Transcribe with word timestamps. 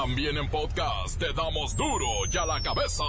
También 0.00 0.36
en 0.36 0.48
podcast 0.48 1.18
te 1.18 1.32
damos 1.32 1.74
duro 1.74 2.06
y 2.32 2.36
a 2.36 2.46
la 2.46 2.62
cabeza. 2.62 3.02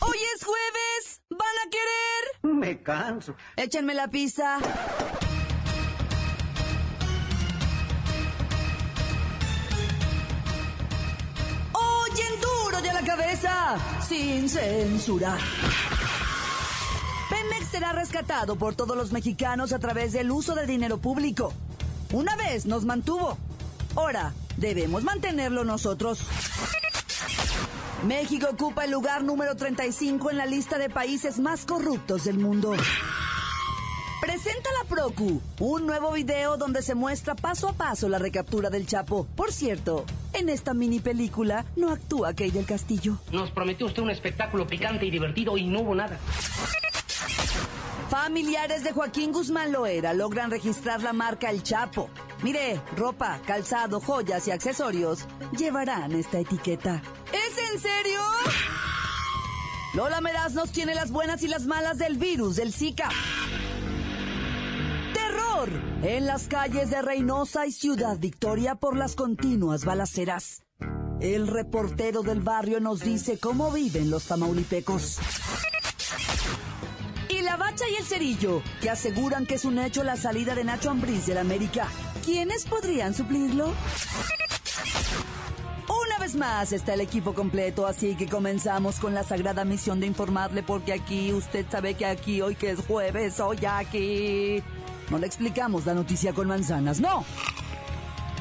Hoy 0.00 0.16
es 0.34 0.42
jueves. 0.42 1.20
¿Van 1.28 1.38
a 1.38 1.70
querer? 1.70 2.54
Me 2.56 2.82
canso. 2.82 3.34
Échenme 3.56 3.92
la 3.92 4.08
pizza. 4.08 4.56
Oyen 11.74 12.40
duro 12.40 12.80
de 12.80 12.92
la 12.94 13.02
cabeza, 13.02 13.76
sin 14.08 14.48
censura. 14.48 15.36
Pemex 17.28 17.68
será 17.68 17.92
rescatado 17.92 18.56
por 18.56 18.74
todos 18.74 18.96
los 18.96 19.12
mexicanos 19.12 19.74
a 19.74 19.78
través 19.78 20.14
del 20.14 20.30
uso 20.30 20.54
de 20.54 20.64
dinero 20.64 20.96
público. 20.96 21.52
Una 22.12 22.34
vez 22.36 22.64
nos 22.64 22.86
mantuvo. 22.86 23.36
Ahora 23.94 24.32
debemos 24.56 25.02
mantenerlo 25.04 25.64
nosotros. 25.64 26.20
México 28.06 28.48
ocupa 28.50 28.84
el 28.84 28.92
lugar 28.92 29.22
número 29.22 29.56
35 29.56 30.30
en 30.30 30.38
la 30.38 30.46
lista 30.46 30.78
de 30.78 30.88
países 30.88 31.38
más 31.38 31.66
corruptos 31.66 32.24
del 32.24 32.38
mundo. 32.38 32.74
Presenta 34.20 34.70
la 34.82 34.88
Procu 34.88 35.40
un 35.58 35.86
nuevo 35.86 36.12
video 36.12 36.56
donde 36.56 36.82
se 36.82 36.94
muestra 36.94 37.34
paso 37.34 37.68
a 37.68 37.72
paso 37.72 38.08
la 38.08 38.18
recaptura 38.18 38.70
del 38.70 38.86
Chapo. 38.86 39.26
Por 39.34 39.52
cierto, 39.52 40.04
en 40.34 40.48
esta 40.48 40.74
mini 40.74 41.00
película 41.00 41.64
no 41.76 41.90
actúa 41.90 42.34
Kay 42.34 42.50
del 42.50 42.66
Castillo. 42.66 43.18
Nos 43.32 43.50
prometió 43.50 43.86
usted 43.86 44.02
un 44.02 44.10
espectáculo 44.10 44.66
picante 44.66 45.06
y 45.06 45.10
divertido 45.10 45.56
y 45.56 45.66
no 45.66 45.80
hubo 45.80 45.94
nada. 45.94 46.18
Familiares 48.10 48.82
de 48.82 48.90
Joaquín 48.90 49.30
Guzmán 49.30 49.70
Loera 49.70 50.12
logran 50.14 50.50
registrar 50.50 51.00
la 51.00 51.12
marca 51.12 51.48
El 51.48 51.62
Chapo. 51.62 52.10
Mire, 52.42 52.80
ropa, 52.96 53.38
calzado, 53.46 54.00
joyas 54.00 54.48
y 54.48 54.50
accesorios 54.50 55.26
llevarán 55.56 56.10
esta 56.10 56.40
etiqueta. 56.40 57.00
¿Es 57.32 57.72
en 57.72 57.78
serio? 57.78 58.20
Lola 59.94 60.20
Meraz 60.20 60.54
nos 60.54 60.72
tiene 60.72 60.96
las 60.96 61.12
buenas 61.12 61.44
y 61.44 61.48
las 61.48 61.66
malas 61.66 61.98
del 61.98 62.18
virus 62.18 62.56
del 62.56 62.72
Zika. 62.72 63.10
Terror 65.14 65.68
en 66.02 66.26
las 66.26 66.48
calles 66.48 66.90
de 66.90 67.02
Reynosa 67.02 67.68
y 67.68 67.72
Ciudad 67.72 68.18
Victoria 68.18 68.74
por 68.74 68.96
las 68.96 69.14
continuas 69.14 69.84
balaceras. 69.84 70.64
El 71.20 71.46
reportero 71.46 72.22
del 72.22 72.40
barrio 72.40 72.80
nos 72.80 73.00
dice 73.00 73.38
cómo 73.38 73.70
viven 73.70 74.10
los 74.10 74.24
tamaulipecos. 74.24 75.20
La 77.50 77.56
bacha 77.56 77.84
y 77.88 77.96
el 77.96 78.04
cerillo, 78.04 78.62
que 78.80 78.90
aseguran 78.90 79.44
que 79.44 79.56
es 79.56 79.64
un 79.64 79.76
hecho 79.80 80.04
la 80.04 80.14
salida 80.14 80.54
de 80.54 80.62
Nacho 80.62 80.88
Ambriz 80.88 81.26
del 81.26 81.36
América. 81.36 81.88
¿Quiénes 82.24 82.64
podrían 82.64 83.12
suplirlo? 83.12 83.72
Una 85.88 86.18
vez 86.20 86.36
más 86.36 86.72
está 86.72 86.94
el 86.94 87.00
equipo 87.00 87.34
completo, 87.34 87.88
así 87.88 88.14
que 88.14 88.28
comenzamos 88.28 89.00
con 89.00 89.14
la 89.14 89.24
sagrada 89.24 89.64
misión 89.64 89.98
de 89.98 90.06
informarle, 90.06 90.62
porque 90.62 90.92
aquí 90.92 91.32
usted 91.32 91.66
sabe 91.68 91.94
que 91.94 92.06
aquí, 92.06 92.40
hoy 92.40 92.54
que 92.54 92.70
es 92.70 92.86
jueves, 92.86 93.40
hoy 93.40 93.58
aquí. 93.66 94.62
No 95.10 95.18
le 95.18 95.26
explicamos 95.26 95.86
la 95.86 95.94
noticia 95.94 96.32
con 96.32 96.46
manzanas, 96.46 97.00
no. 97.00 97.24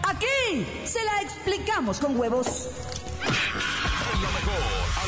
Aquí 0.08 0.68
se 0.86 1.04
la 1.04 1.24
explicamos 1.24 1.98
con 1.98 2.16
huevos. 2.16 2.99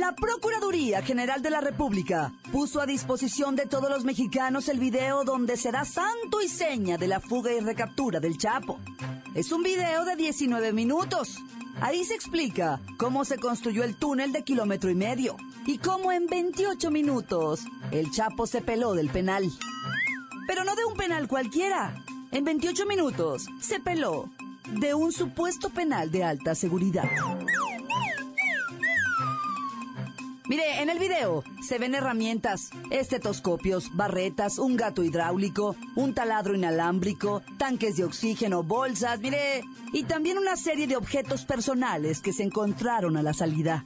La 0.00 0.14
Procuraduría 0.14 1.02
General 1.02 1.42
de 1.42 1.50
la 1.50 1.60
República 1.60 2.32
puso 2.50 2.80
a 2.80 2.86
disposición 2.86 3.54
de 3.54 3.66
todos 3.66 3.90
los 3.90 4.02
mexicanos 4.02 4.70
el 4.70 4.78
video 4.78 5.24
donde 5.24 5.58
será 5.58 5.84
santo 5.84 6.40
y 6.40 6.48
seña 6.48 6.96
de 6.96 7.06
la 7.06 7.20
fuga 7.20 7.52
y 7.52 7.60
recaptura 7.60 8.18
del 8.18 8.38
Chapo. 8.38 8.78
Es 9.34 9.52
un 9.52 9.62
video 9.62 10.06
de 10.06 10.16
19 10.16 10.72
minutos. 10.72 11.36
Ahí 11.82 12.02
se 12.04 12.14
explica 12.14 12.80
cómo 12.96 13.26
se 13.26 13.36
construyó 13.36 13.84
el 13.84 13.94
túnel 13.94 14.32
de 14.32 14.42
kilómetro 14.42 14.88
y 14.88 14.94
medio 14.94 15.36
y 15.66 15.76
cómo 15.76 16.12
en 16.12 16.24
28 16.28 16.90
minutos 16.90 17.64
el 17.90 18.10
Chapo 18.10 18.46
se 18.46 18.62
peló 18.62 18.94
del 18.94 19.10
penal. 19.10 19.44
Pero 20.46 20.64
no 20.64 20.76
de 20.76 20.84
un 20.86 20.96
penal 20.96 21.28
cualquiera. 21.28 21.94
En 22.32 22.44
28 22.44 22.86
minutos 22.86 23.48
se 23.60 23.80
peló 23.80 24.30
de 24.80 24.94
un 24.94 25.12
supuesto 25.12 25.68
penal 25.68 26.10
de 26.10 26.24
alta 26.24 26.54
seguridad. 26.54 27.04
Mire, 30.50 30.82
en 30.82 30.90
el 30.90 30.98
video 30.98 31.44
se 31.62 31.78
ven 31.78 31.94
herramientas, 31.94 32.70
estetoscopios, 32.90 33.94
barretas, 33.94 34.58
un 34.58 34.76
gato 34.76 35.04
hidráulico, 35.04 35.76
un 35.94 36.12
taladro 36.12 36.56
inalámbrico, 36.56 37.40
tanques 37.56 37.96
de 37.96 38.02
oxígeno, 38.02 38.64
bolsas, 38.64 39.20
mire, 39.20 39.62
y 39.92 40.02
también 40.02 40.38
una 40.38 40.56
serie 40.56 40.88
de 40.88 40.96
objetos 40.96 41.44
personales 41.44 42.20
que 42.20 42.32
se 42.32 42.42
encontraron 42.42 43.16
a 43.16 43.22
la 43.22 43.32
salida. 43.32 43.84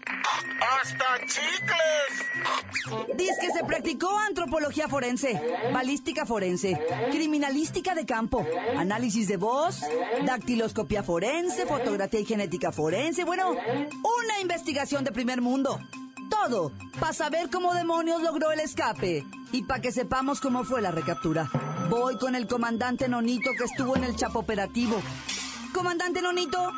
¡Hasta 0.80 1.04
chicles! 1.26 3.14
Dice 3.14 3.34
que 3.42 3.52
se 3.52 3.64
practicó 3.64 4.18
antropología 4.20 4.88
forense, 4.88 5.38
balística 5.70 6.24
forense, 6.24 6.80
criminalística 7.10 7.94
de 7.94 8.06
campo, 8.06 8.46
análisis 8.78 9.28
de 9.28 9.36
voz, 9.36 9.82
dactiloscopía 10.24 11.02
forense, 11.02 11.66
fotografía 11.66 12.20
y 12.20 12.24
genética 12.24 12.72
forense, 12.72 13.24
bueno, 13.24 13.50
una 13.50 14.40
investigación 14.40 15.04
de 15.04 15.12
primer 15.12 15.42
mundo. 15.42 15.78
Todo 16.48 16.72
para 17.00 17.14
saber 17.14 17.48
cómo 17.50 17.72
demonios 17.72 18.20
logró 18.20 18.52
el 18.52 18.60
escape 18.60 19.24
y 19.50 19.62
para 19.62 19.80
que 19.80 19.92
sepamos 19.92 20.40
cómo 20.40 20.62
fue 20.64 20.82
la 20.82 20.90
recaptura. 20.90 21.48
Voy 21.88 22.18
con 22.18 22.34
el 22.34 22.46
comandante 22.46 23.08
Nonito 23.08 23.50
que 23.56 23.64
estuvo 23.64 23.96
en 23.96 24.04
el 24.04 24.14
chapo 24.14 24.40
operativo. 24.40 25.00
Comandante 25.72 26.20
Nonito, 26.20 26.70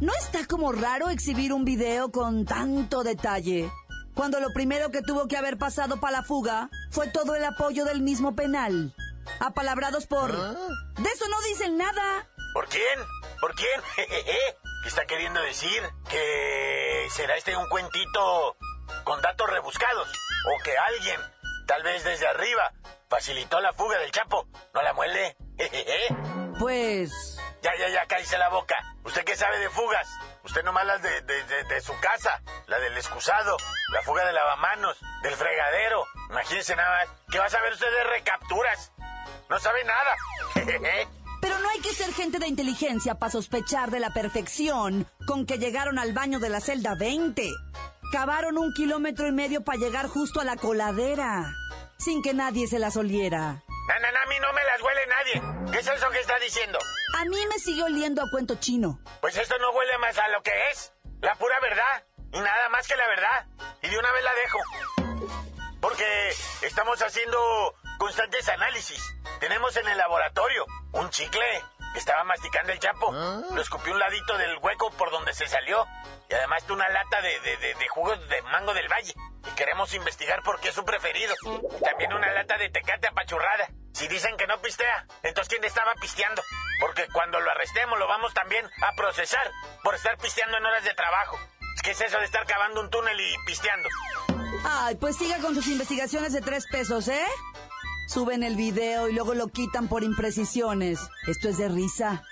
¿no 0.00 0.12
está 0.14 0.46
como 0.46 0.72
raro 0.72 1.10
exhibir 1.10 1.52
un 1.52 1.64
video 1.64 2.10
con 2.10 2.44
tanto 2.44 3.04
detalle? 3.04 3.70
Cuando 4.14 4.40
lo 4.40 4.52
primero 4.52 4.90
que 4.90 5.02
tuvo 5.02 5.28
que 5.28 5.36
haber 5.36 5.58
pasado 5.58 6.00
para 6.00 6.18
la 6.18 6.22
fuga 6.24 6.68
fue 6.90 7.08
todo 7.08 7.36
el 7.36 7.44
apoyo 7.44 7.84
del 7.84 8.02
mismo 8.02 8.34
penal. 8.34 8.96
Apalabrados 9.38 10.06
por... 10.06 10.32
De 10.32 11.08
eso 11.08 11.28
no 11.28 11.40
dicen 11.48 11.76
nada. 11.76 12.28
¿Por 12.52 12.68
quién? 12.68 12.98
¿Por 13.40 13.54
quién? 13.54 13.80
¿Qué 14.82 14.88
está 14.88 15.06
queriendo 15.06 15.40
decir? 15.40 15.80
¿Que 16.10 17.06
será 17.10 17.36
este 17.36 17.56
un 17.56 17.68
cuentito 17.68 18.56
con 19.04 19.20
datos 19.22 19.48
rebuscados? 19.48 20.08
¿O 20.46 20.62
que 20.62 20.76
alguien, 20.76 21.20
tal 21.66 21.82
vez 21.82 22.04
desde 22.04 22.26
arriba, 22.26 22.72
facilitó 23.08 23.60
la 23.60 23.72
fuga 23.72 23.98
del 23.98 24.10
Chapo? 24.10 24.46
¿No 24.74 24.82
la 24.82 24.92
muele? 24.92 25.36
Pues... 26.58 27.38
Ya, 27.62 27.72
ya, 27.76 27.88
ya, 27.88 28.06
cállese 28.06 28.38
la 28.38 28.48
boca. 28.50 28.76
¿Usted 29.04 29.24
qué 29.24 29.34
sabe 29.36 29.58
de 29.58 29.70
fugas? 29.70 30.08
Usted 30.44 30.62
nomás 30.62 30.84
las 30.84 31.02
de, 31.02 31.22
de, 31.22 31.44
de, 31.44 31.64
de 31.64 31.80
su 31.80 31.92
casa, 32.00 32.40
la 32.66 32.78
del 32.78 32.96
excusado, 32.96 33.56
la 33.92 34.02
fuga 34.02 34.24
de 34.24 34.32
lavamanos, 34.32 34.96
del 35.22 35.34
fregadero. 35.34 36.04
Imagínese 36.30 36.76
nada 36.76 36.98
más. 36.98 37.08
¿Qué 37.30 37.38
va 37.38 37.46
a 37.46 37.50
saber 37.50 37.72
usted 37.72 37.90
de 37.90 38.04
recapturas? 38.04 38.92
No 39.48 39.58
sabe 39.58 39.84
nada. 39.84 40.16
Pero 41.40 41.58
no 41.58 41.68
hay 41.70 41.80
que 41.80 41.92
ser 41.92 42.12
gente 42.14 42.38
de 42.38 42.46
inteligencia 42.46 43.16
para 43.16 43.32
sospechar 43.32 43.90
de 43.90 43.98
la 43.98 44.10
perfección 44.10 45.06
con 45.26 45.46
que 45.46 45.58
llegaron 45.58 45.98
al 45.98 46.12
baño 46.12 46.38
de 46.38 46.48
la 46.48 46.60
celda 46.60 46.94
20. 46.94 47.50
Cavaron 48.12 48.58
un 48.58 48.74
kilómetro 48.74 49.26
y 49.26 49.32
medio 49.32 49.64
para 49.64 49.78
llegar 49.78 50.06
justo 50.06 50.38
a 50.38 50.44
la 50.44 50.56
coladera, 50.56 51.50
sin 51.98 52.22
que 52.22 52.34
nadie 52.34 52.66
se 52.66 52.78
las 52.78 52.98
oliera. 52.98 53.64
No, 53.88 53.94
a 53.94 54.26
mí 54.26 54.34
no 54.38 54.52
me 54.52 54.62
las 54.64 54.82
huele 54.82 55.06
nadie. 55.06 55.72
¿Qué 55.72 55.78
es 55.78 55.88
eso 55.88 56.10
que 56.10 56.20
está 56.20 56.38
diciendo? 56.38 56.78
A 57.18 57.24
mí 57.24 57.38
me 57.48 57.58
sigue 57.58 57.82
oliendo 57.82 58.22
a 58.22 58.30
cuento 58.30 58.56
chino. 58.56 59.00
Pues 59.22 59.34
esto 59.38 59.56
no 59.58 59.70
huele 59.70 59.96
más 59.96 60.18
a 60.18 60.28
lo 60.28 60.42
que 60.42 60.52
es. 60.70 60.92
La 61.22 61.34
pura 61.36 61.58
verdad. 61.60 62.04
Y 62.34 62.38
nada 62.38 62.68
más 62.68 62.86
que 62.86 62.96
la 62.96 63.08
verdad. 63.08 63.46
Y 63.80 63.88
de 63.88 63.98
una 63.98 64.12
vez 64.12 64.24
la 64.24 64.34
dejo. 64.34 64.58
Porque 65.80 66.34
estamos 66.60 67.00
haciendo 67.00 67.74
constantes 67.98 68.46
análisis. 68.50 69.02
Tenemos 69.40 69.74
en 69.78 69.88
el 69.88 69.96
laboratorio 69.96 70.66
un 70.92 71.08
chicle 71.08 71.64
que 71.92 71.98
estaba 71.98 72.24
masticando 72.24 72.72
el 72.72 72.78
chapo. 72.78 73.12
Lo 73.12 73.60
escupió 73.60 73.92
un 73.92 73.98
ladito 73.98 74.36
del 74.38 74.56
hueco 74.58 74.90
por 74.92 75.10
donde 75.10 75.34
se 75.34 75.46
salió. 75.46 75.86
Y 76.28 76.34
además 76.34 76.68
una 76.70 76.88
lata 76.88 77.20
de, 77.20 77.40
de, 77.40 77.56
de, 77.58 77.74
de 77.74 77.88
jugos 77.88 78.28
de 78.28 78.42
mango 78.42 78.72
del 78.74 78.88
valle. 78.88 79.14
Y 79.46 79.54
queremos 79.56 79.92
investigar 79.94 80.42
por 80.42 80.60
qué 80.60 80.68
es 80.68 80.74
su 80.74 80.84
preferido. 80.84 81.34
Y 81.44 81.84
también 81.84 82.12
una 82.12 82.32
lata 82.32 82.56
de 82.58 82.70
tecate 82.70 83.08
apachurrada. 83.08 83.68
Si 83.92 84.08
dicen 84.08 84.36
que 84.36 84.46
no 84.46 84.60
pistea, 84.62 85.06
entonces 85.22 85.50
¿quién 85.50 85.64
estaba 85.64 85.94
pisteando? 86.00 86.42
Porque 86.80 87.06
cuando 87.12 87.38
lo 87.40 87.50
arrestemos 87.50 87.98
lo 87.98 88.08
vamos 88.08 88.32
también 88.32 88.64
a 88.82 88.92
procesar 88.94 89.50
por 89.84 89.94
estar 89.94 90.16
pisteando 90.16 90.56
en 90.56 90.64
horas 90.64 90.84
de 90.84 90.94
trabajo. 90.94 91.38
¿Qué 91.82 91.90
es 91.90 92.00
eso 92.00 92.18
de 92.18 92.24
estar 92.24 92.46
cavando 92.46 92.80
un 92.80 92.90
túnel 92.90 93.20
y 93.20 93.34
pisteando? 93.44 93.88
Ay, 94.64 94.94
pues 94.94 95.16
siga 95.16 95.38
con 95.38 95.54
sus 95.54 95.66
investigaciones 95.66 96.32
de 96.32 96.40
tres 96.40 96.66
pesos, 96.70 97.08
¿eh? 97.08 97.26
Suben 98.12 98.42
el 98.42 98.56
video 98.56 99.08
y 99.08 99.14
luego 99.14 99.32
lo 99.32 99.48
quitan 99.48 99.88
por 99.88 100.02
imprecisiones. 100.02 101.00
Esto 101.26 101.48
es 101.48 101.56
de 101.56 101.70
risa. 101.70 102.22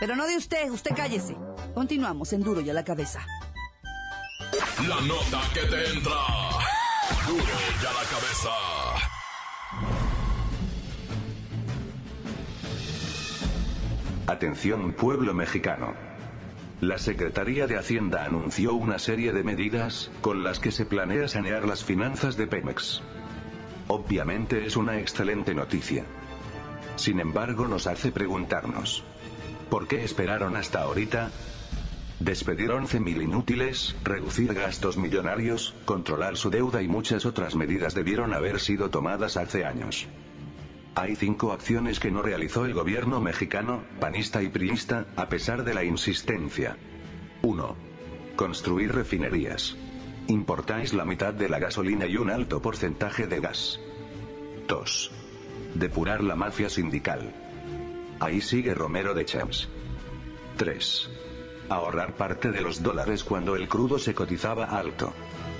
Pero 0.00 0.16
no 0.16 0.26
de 0.26 0.36
usted, 0.36 0.68
usted 0.70 0.90
cállese. 0.96 1.36
Continuamos 1.72 2.32
en 2.32 2.42
Duro 2.42 2.60
y 2.60 2.68
a 2.68 2.72
la 2.72 2.82
cabeza. 2.82 3.24
La 4.88 5.00
nota 5.02 5.40
que 5.54 5.60
te 5.60 5.90
entra. 5.90 6.16
Duro 7.28 7.44
y 7.44 7.86
a 7.86 7.92
la 7.92 8.02
cabeza. 8.10 8.50
Atención 14.26 14.92
pueblo 14.94 15.32
mexicano. 15.32 15.94
La 16.80 16.98
Secretaría 16.98 17.68
de 17.68 17.78
Hacienda 17.78 18.24
anunció 18.24 18.74
una 18.74 18.98
serie 18.98 19.32
de 19.32 19.44
medidas 19.44 20.10
con 20.22 20.42
las 20.42 20.58
que 20.58 20.72
se 20.72 20.86
planea 20.86 21.28
sanear 21.28 21.68
las 21.68 21.84
finanzas 21.84 22.36
de 22.36 22.48
Pemex. 22.48 23.00
Obviamente 23.92 24.64
es 24.66 24.76
una 24.76 25.00
excelente 25.00 25.52
noticia. 25.52 26.04
Sin 26.94 27.18
embargo 27.18 27.66
nos 27.66 27.88
hace 27.88 28.12
preguntarnos. 28.12 29.02
¿Por 29.68 29.88
qué 29.88 30.04
esperaron 30.04 30.54
hasta 30.54 30.82
ahorita? 30.82 31.32
Despedir 32.20 32.70
11.000 32.70 33.20
inútiles, 33.20 33.96
reducir 34.04 34.54
gastos 34.54 34.96
millonarios, 34.96 35.74
controlar 35.86 36.36
su 36.36 36.50
deuda 36.50 36.82
y 36.82 36.86
muchas 36.86 37.26
otras 37.26 37.56
medidas 37.56 37.92
debieron 37.92 38.32
haber 38.32 38.60
sido 38.60 38.90
tomadas 38.90 39.36
hace 39.36 39.64
años. 39.64 40.06
Hay 40.94 41.16
cinco 41.16 41.50
acciones 41.50 41.98
que 41.98 42.12
no 42.12 42.22
realizó 42.22 42.66
el 42.66 42.74
gobierno 42.74 43.20
mexicano, 43.20 43.82
panista 43.98 44.40
y 44.40 44.50
priista, 44.50 45.06
a 45.16 45.28
pesar 45.28 45.64
de 45.64 45.74
la 45.74 45.82
insistencia. 45.82 46.76
1. 47.42 47.76
Construir 48.36 48.94
refinerías. 48.94 49.76
Importáis 50.30 50.94
la 50.94 51.04
mitad 51.04 51.34
de 51.34 51.48
la 51.48 51.58
gasolina 51.58 52.06
y 52.06 52.16
un 52.16 52.30
alto 52.30 52.62
porcentaje 52.62 53.26
de 53.26 53.40
gas. 53.40 53.80
2. 54.68 55.10
Depurar 55.74 56.22
la 56.22 56.36
mafia 56.36 56.70
sindical. 56.70 57.34
Ahí 58.20 58.40
sigue 58.40 58.72
Romero 58.72 59.12
de 59.12 59.24
Champs. 59.24 59.68
3. 60.56 61.10
Ahorrar 61.68 62.14
parte 62.14 62.52
de 62.52 62.60
los 62.60 62.80
dólares 62.80 63.24
cuando 63.24 63.56
el 63.56 63.66
crudo 63.66 63.98
se 63.98 64.14
cotizaba 64.14 64.66
alto. 64.66 65.12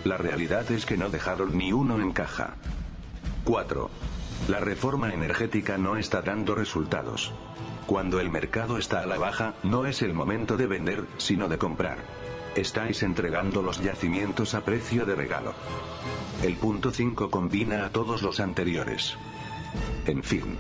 La 0.05 0.17
realidad 0.17 0.70
es 0.70 0.87
que 0.87 0.96
no 0.96 1.11
dejaron 1.11 1.58
ni 1.58 1.72
uno 1.72 2.00
en 2.00 2.12
caja. 2.12 2.55
4. 3.43 3.90
La 4.46 4.61
reforma 4.61 5.12
energética 5.12 5.78
no 5.78 5.96
está 5.96 6.22
dando 6.22 6.55
resultados. 6.55 7.32
Cuando 7.87 8.20
el 8.20 8.31
mercado 8.31 8.78
está 8.78 9.00
a 9.00 9.06
la 9.06 9.19
baja, 9.19 9.55
no 9.64 9.84
es 9.87 10.00
el 10.00 10.14
momento 10.14 10.56
de 10.56 10.69
vender, 10.69 11.06
sino 11.17 11.49
de 11.49 11.58
comprar. 11.58 11.99
Estáis 12.55 13.02
entregando 13.02 13.62
los 13.62 13.81
yacimientos 13.81 14.55
a 14.55 14.64
precio 14.64 15.06
de 15.06 15.14
regalo. 15.14 15.55
El 16.43 16.56
punto 16.56 16.91
5 16.91 17.31
combina 17.31 17.87
a 17.87 17.91
todos 17.91 18.23
los 18.23 18.41
anteriores. 18.41 19.17
En 20.06 20.23
fin. 20.23 20.58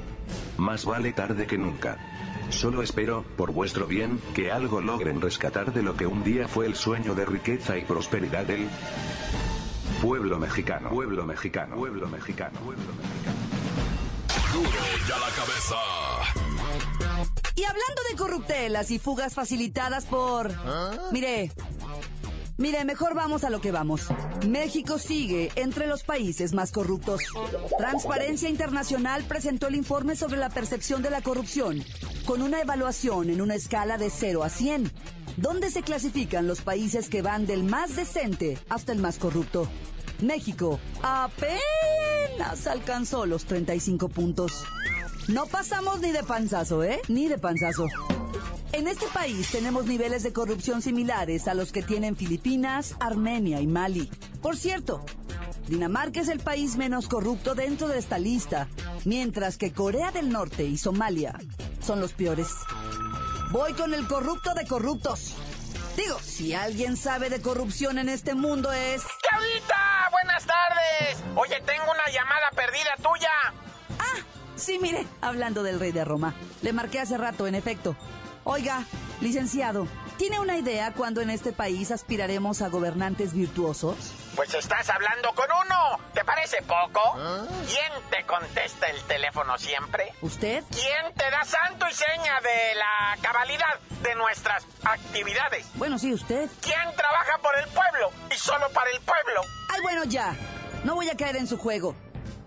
Más 0.56 0.84
vale 0.84 1.12
tarde 1.12 1.46
que 1.46 1.58
nunca. 1.58 1.98
Solo 2.50 2.82
espero, 2.82 3.24
por 3.36 3.52
vuestro 3.52 3.86
bien, 3.86 4.20
que 4.34 4.50
algo 4.52 4.80
logren 4.80 5.20
rescatar 5.20 5.72
de 5.72 5.82
lo 5.82 5.96
que 5.96 6.06
un 6.06 6.22
día 6.24 6.48
fue 6.48 6.66
el 6.66 6.74
sueño 6.74 7.14
de 7.14 7.24
riqueza 7.24 7.78
y 7.78 7.84
prosperidad 7.84 8.44
del 8.44 8.68
pueblo 10.02 10.38
mexicano. 10.38 10.90
Pueblo 10.90 11.24
mexicano. 11.24 11.76
Pueblo 11.76 12.08
mexicano. 12.08 12.60
Pueblo 12.60 12.92
mexicano. 12.92 13.40
Duro 14.52 14.68
y 15.08 15.12
a 15.12 15.18
la 15.18 15.28
cabeza. 15.34 15.76
Y 17.54 17.64
hablando 17.64 18.02
de 18.10 18.16
corruptelas 18.16 18.90
y 18.90 18.98
fugas 18.98 19.34
facilitadas 19.34 20.06
por... 20.06 20.50
Mire, 21.12 21.52
mire, 22.60 22.84
mejor 22.84 23.14
vamos 23.14 23.42
a 23.42 23.50
lo 23.50 23.60
que 23.60 23.72
vamos. 23.72 24.02
México 24.46 24.98
sigue 24.98 25.50
entre 25.56 25.86
los 25.86 26.04
países 26.04 26.52
más 26.52 26.70
corruptos. 26.70 27.20
Transparencia 27.78 28.48
Internacional 28.48 29.24
presentó 29.24 29.66
el 29.66 29.74
informe 29.74 30.14
sobre 30.14 30.38
la 30.38 30.50
percepción 30.50 31.02
de 31.02 31.10
la 31.10 31.22
corrupción, 31.22 31.82
con 32.26 32.42
una 32.42 32.60
evaluación 32.60 33.30
en 33.30 33.40
una 33.40 33.56
escala 33.56 33.98
de 33.98 34.10
0 34.10 34.44
a 34.44 34.48
100, 34.48 34.92
donde 35.36 35.70
se 35.70 35.82
clasifican 35.82 36.46
los 36.46 36.60
países 36.60 37.08
que 37.08 37.22
van 37.22 37.46
del 37.46 37.64
más 37.64 37.96
decente 37.96 38.58
hasta 38.68 38.92
el 38.92 38.98
más 38.98 39.18
corrupto. 39.18 39.66
México 40.20 40.78
apenas 41.02 42.66
alcanzó 42.66 43.26
los 43.26 43.46
35 43.46 44.08
puntos. 44.08 44.52
No 45.28 45.46
pasamos 45.46 46.00
ni 46.00 46.12
de 46.12 46.22
panzazo, 46.22 46.84
¿eh? 46.84 47.00
Ni 47.08 47.28
de 47.28 47.38
panzazo. 47.38 47.86
En 48.72 48.86
este 48.86 49.06
país 49.08 49.50
tenemos 49.50 49.86
niveles 49.86 50.22
de 50.22 50.32
corrupción 50.32 50.80
similares 50.80 51.48
a 51.48 51.54
los 51.54 51.72
que 51.72 51.82
tienen 51.82 52.16
Filipinas, 52.16 52.94
Armenia 53.00 53.60
y 53.60 53.66
Mali. 53.66 54.08
Por 54.40 54.56
cierto, 54.56 55.04
Dinamarca 55.66 56.20
es 56.20 56.28
el 56.28 56.38
país 56.38 56.76
menos 56.76 57.08
corrupto 57.08 57.56
dentro 57.56 57.88
de 57.88 57.98
esta 57.98 58.18
lista, 58.18 58.68
mientras 59.04 59.56
que 59.56 59.72
Corea 59.72 60.12
del 60.12 60.30
Norte 60.30 60.64
y 60.64 60.78
Somalia 60.78 61.36
son 61.80 62.00
los 62.00 62.12
peores. 62.12 62.48
Voy 63.50 63.72
con 63.72 63.92
el 63.92 64.06
corrupto 64.06 64.54
de 64.54 64.64
corruptos. 64.66 65.34
Digo, 65.96 66.18
si 66.20 66.54
alguien 66.54 66.96
sabe 66.96 67.28
de 67.28 67.42
corrupción 67.42 67.98
en 67.98 68.08
este 68.08 68.34
mundo 68.36 68.72
es... 68.72 69.02
¡Claudita! 69.28 70.08
¡Buenas 70.12 70.46
tardes! 70.46 71.18
Oye, 71.34 71.60
tengo 71.66 71.90
una 71.90 72.06
llamada 72.12 72.50
perdida 72.54 72.90
tuya. 73.02 73.30
Ah, 73.98 74.24
sí, 74.54 74.78
mire, 74.80 75.06
hablando 75.20 75.64
del 75.64 75.80
rey 75.80 75.90
de 75.90 76.04
Roma. 76.04 76.34
Le 76.62 76.72
marqué 76.72 77.00
hace 77.00 77.18
rato, 77.18 77.48
en 77.48 77.56
efecto. 77.56 77.96
Oiga, 78.44 78.84
licenciado, 79.20 79.86
¿tiene 80.16 80.40
una 80.40 80.56
idea 80.56 80.92
cuándo 80.94 81.20
en 81.20 81.28
este 81.28 81.52
país 81.52 81.90
aspiraremos 81.90 82.62
a 82.62 82.68
gobernantes 82.68 83.34
virtuosos? 83.34 83.96
Pues 84.34 84.54
estás 84.54 84.88
hablando 84.88 85.32
con 85.34 85.46
uno. 85.66 86.00
¿Te 86.14 86.24
parece 86.24 86.62
poco? 86.62 87.00
¿Quién 87.66 87.92
te 88.10 88.24
contesta 88.24 88.86
el 88.88 89.00
teléfono 89.02 89.58
siempre? 89.58 90.12
¿Usted? 90.22 90.64
¿Quién 90.70 91.14
te 91.14 91.30
da 91.30 91.44
santo 91.44 91.86
y 91.88 91.92
seña 91.92 92.40
de 92.40 92.74
la 92.76 93.18
cabalidad 93.20 93.78
de 94.02 94.14
nuestras 94.14 94.66
actividades? 94.84 95.66
Bueno, 95.74 95.98
sí, 95.98 96.12
usted. 96.14 96.48
¿Quién 96.62 96.96
trabaja 96.96 97.38
por 97.42 97.54
el 97.58 97.66
pueblo 97.68 98.10
y 98.34 98.38
solo 98.38 98.70
para 98.72 98.90
el 98.90 99.00
pueblo? 99.00 99.42
Ay, 99.68 99.80
bueno, 99.82 100.04
ya. 100.04 100.34
No 100.84 100.94
voy 100.94 101.10
a 101.10 101.16
caer 101.16 101.36
en 101.36 101.46
su 101.46 101.58
juego. 101.58 101.94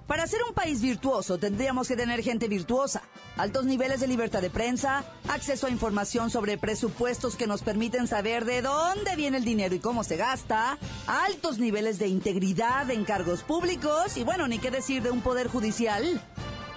Para 0.07 0.27
ser 0.27 0.41
un 0.47 0.53
país 0.53 0.81
virtuoso 0.81 1.38
tendríamos 1.38 1.88
que 1.88 1.95
tener 1.95 2.21
gente 2.21 2.47
virtuosa, 2.47 3.03
altos 3.38 3.65
niveles 3.65 4.01
de 4.01 4.07
libertad 4.07 4.41
de 4.41 4.50
prensa, 4.50 5.05
acceso 5.29 5.67
a 5.67 5.69
información 5.69 6.29
sobre 6.29 6.57
presupuestos 6.57 7.35
que 7.35 7.47
nos 7.47 7.61
permiten 7.61 8.07
saber 8.07 8.44
de 8.44 8.61
dónde 8.61 9.15
viene 9.15 9.38
el 9.38 9.45
dinero 9.45 9.73
y 9.75 9.79
cómo 9.79 10.03
se 10.03 10.17
gasta, 10.17 10.77
altos 11.07 11.57
niveles 11.57 12.00
de 12.00 12.07
integridad 12.07 12.91
en 12.91 13.05
cargos 13.05 13.44
públicos 13.44 14.17
y 14.17 14.23
bueno, 14.23 14.47
ni 14.47 14.59
qué 14.59 14.71
decir 14.71 15.01
de 15.03 15.11
un 15.11 15.21
poder 15.21 15.47
judicial 15.47 16.22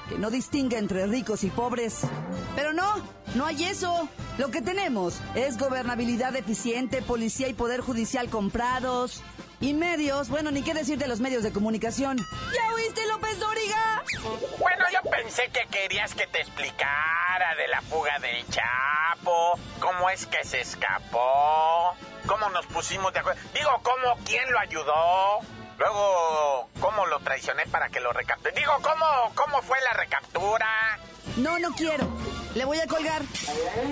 que 0.09 0.18
no 0.18 0.30
distingue 0.30 0.78
entre 0.78 1.06
ricos 1.06 1.42
y 1.42 1.50
pobres. 1.50 2.02
Pero 2.54 2.73
no, 2.73 2.95
no 3.35 3.45
hay 3.45 3.64
eso. 3.64 4.09
Lo 4.38 4.50
que 4.50 4.62
tenemos 4.62 5.21
es 5.35 5.59
gobernabilidad 5.59 6.37
eficiente, 6.37 7.02
policía 7.02 7.49
y 7.49 7.54
poder 7.54 7.80
judicial 7.80 8.28
comprados. 8.30 9.23
Y 9.61 9.73
medios, 9.73 10.29
bueno, 10.29 10.51
ni 10.51 10.63
qué 10.63 10.75
decir 10.75 10.99
de 10.99 11.09
los 11.09 11.21
medios 11.21 11.43
de 11.43 11.53
comunicación. 11.53 12.19
¿Ya 12.55 12.75
oíste, 12.75 13.07
López 13.07 13.39
Dóriga? 13.39 14.03
Bueno, 14.59 14.85
yo 14.93 15.11
pensé 15.11 15.49
que 15.49 15.67
querías 15.71 16.15
que 16.15 16.27
te 16.27 16.41
explicara 16.41 17.55
de 17.57 17.69
la 17.69 17.81
fuga 17.81 18.19
del 18.19 18.47
Chapo, 18.49 19.59
cómo 19.81 20.11
es 20.11 20.27
que 20.27 20.45
se 20.45 20.61
escapó, 20.61 21.95
cómo 22.27 22.51
nos 22.51 22.67
pusimos 22.67 23.13
de 23.15 23.21
acuerdo. 23.21 23.41
Digo, 23.55 23.71
cómo, 23.83 24.19
quién 24.27 24.51
lo 24.53 24.59
ayudó. 24.59 25.41
Luego, 25.79 26.69
cómo 26.81 27.07
lo 27.07 27.19
traicioné 27.21 27.67
para 27.67 27.89
que 27.89 28.01
lo 28.01 28.13
recapture. 28.13 28.55
Digo, 28.55 28.73
cómo, 28.83 29.05
cómo 29.35 29.63
fue 29.63 29.79
la 29.83 29.93
recaptura. 29.95 30.67
No, 31.37 31.59
no 31.59 31.71
quiero. 31.73 32.07
Le 32.55 32.65
voy 32.65 32.79
a 32.79 32.87
colgar. 32.87 33.23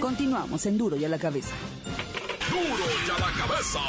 Continuamos 0.00 0.64
en 0.66 0.78
Duro 0.78 0.96
y 0.96 1.04
a 1.04 1.08
la 1.08 1.18
cabeza. 1.18 1.54
Duro 2.50 2.84
y 3.06 3.10
a 3.10 3.18
la 3.18 3.46
cabeza. 3.46 3.80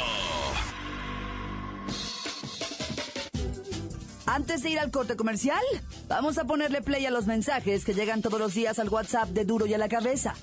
Antes 4.26 4.64
de 4.64 4.70
ir 4.70 4.80
al 4.80 4.90
corte 4.90 5.16
comercial, 5.16 5.62
vamos 6.08 6.38
a 6.38 6.44
ponerle 6.44 6.82
play 6.82 7.06
a 7.06 7.12
los 7.12 7.26
mensajes 7.26 7.84
que 7.84 7.94
llegan 7.94 8.22
todos 8.22 8.40
los 8.40 8.54
días 8.54 8.80
al 8.80 8.88
WhatsApp 8.88 9.28
de 9.28 9.44
Duro 9.44 9.66
y 9.66 9.74
a 9.74 9.78
la 9.78 9.88
cabeza. 9.88 10.34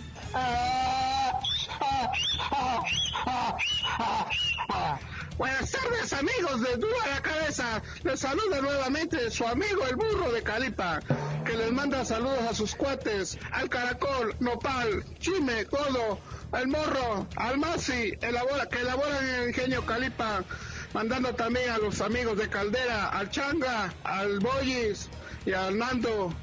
Buenas 5.38 5.70
tardes 5.70 6.12
amigos 6.12 6.60
de 6.60 6.76
Duro 6.76 6.96
a 7.04 7.08
la 7.08 7.22
Cabeza. 7.22 7.82
Les 8.02 8.20
saluda 8.20 8.60
nuevamente 8.60 9.30
su 9.30 9.46
amigo 9.46 9.86
el 9.86 9.96
burro 9.96 10.32
de 10.32 10.42
Calipa, 10.42 11.00
que 11.44 11.56
les 11.56 11.72
manda 11.72 12.04
saludos 12.04 12.42
a 12.50 12.54
sus 12.54 12.74
cuates, 12.74 13.38
al 13.52 13.68
caracol, 13.68 14.34
nopal, 14.40 15.04
chime, 15.18 15.64
codo, 15.66 16.18
al 16.52 16.68
morro, 16.68 17.26
al 17.36 17.58
masi, 17.58 18.12
elabora, 18.20 18.66
que 18.68 18.80
elaboran 18.80 19.24
el 19.24 19.48
ingenio 19.48 19.84
Calipa. 19.86 20.44
Mandando 20.92 21.34
también 21.34 21.70
a 21.70 21.78
los 21.78 22.00
amigos 22.00 22.36
de 22.36 22.48
Caldera, 22.48 23.08
al 23.08 23.30
Changa, 23.30 23.94
al 24.02 24.40
Boyis 24.40 25.08
y 25.46 25.52
al 25.52 25.78
Nando. 25.78 26.34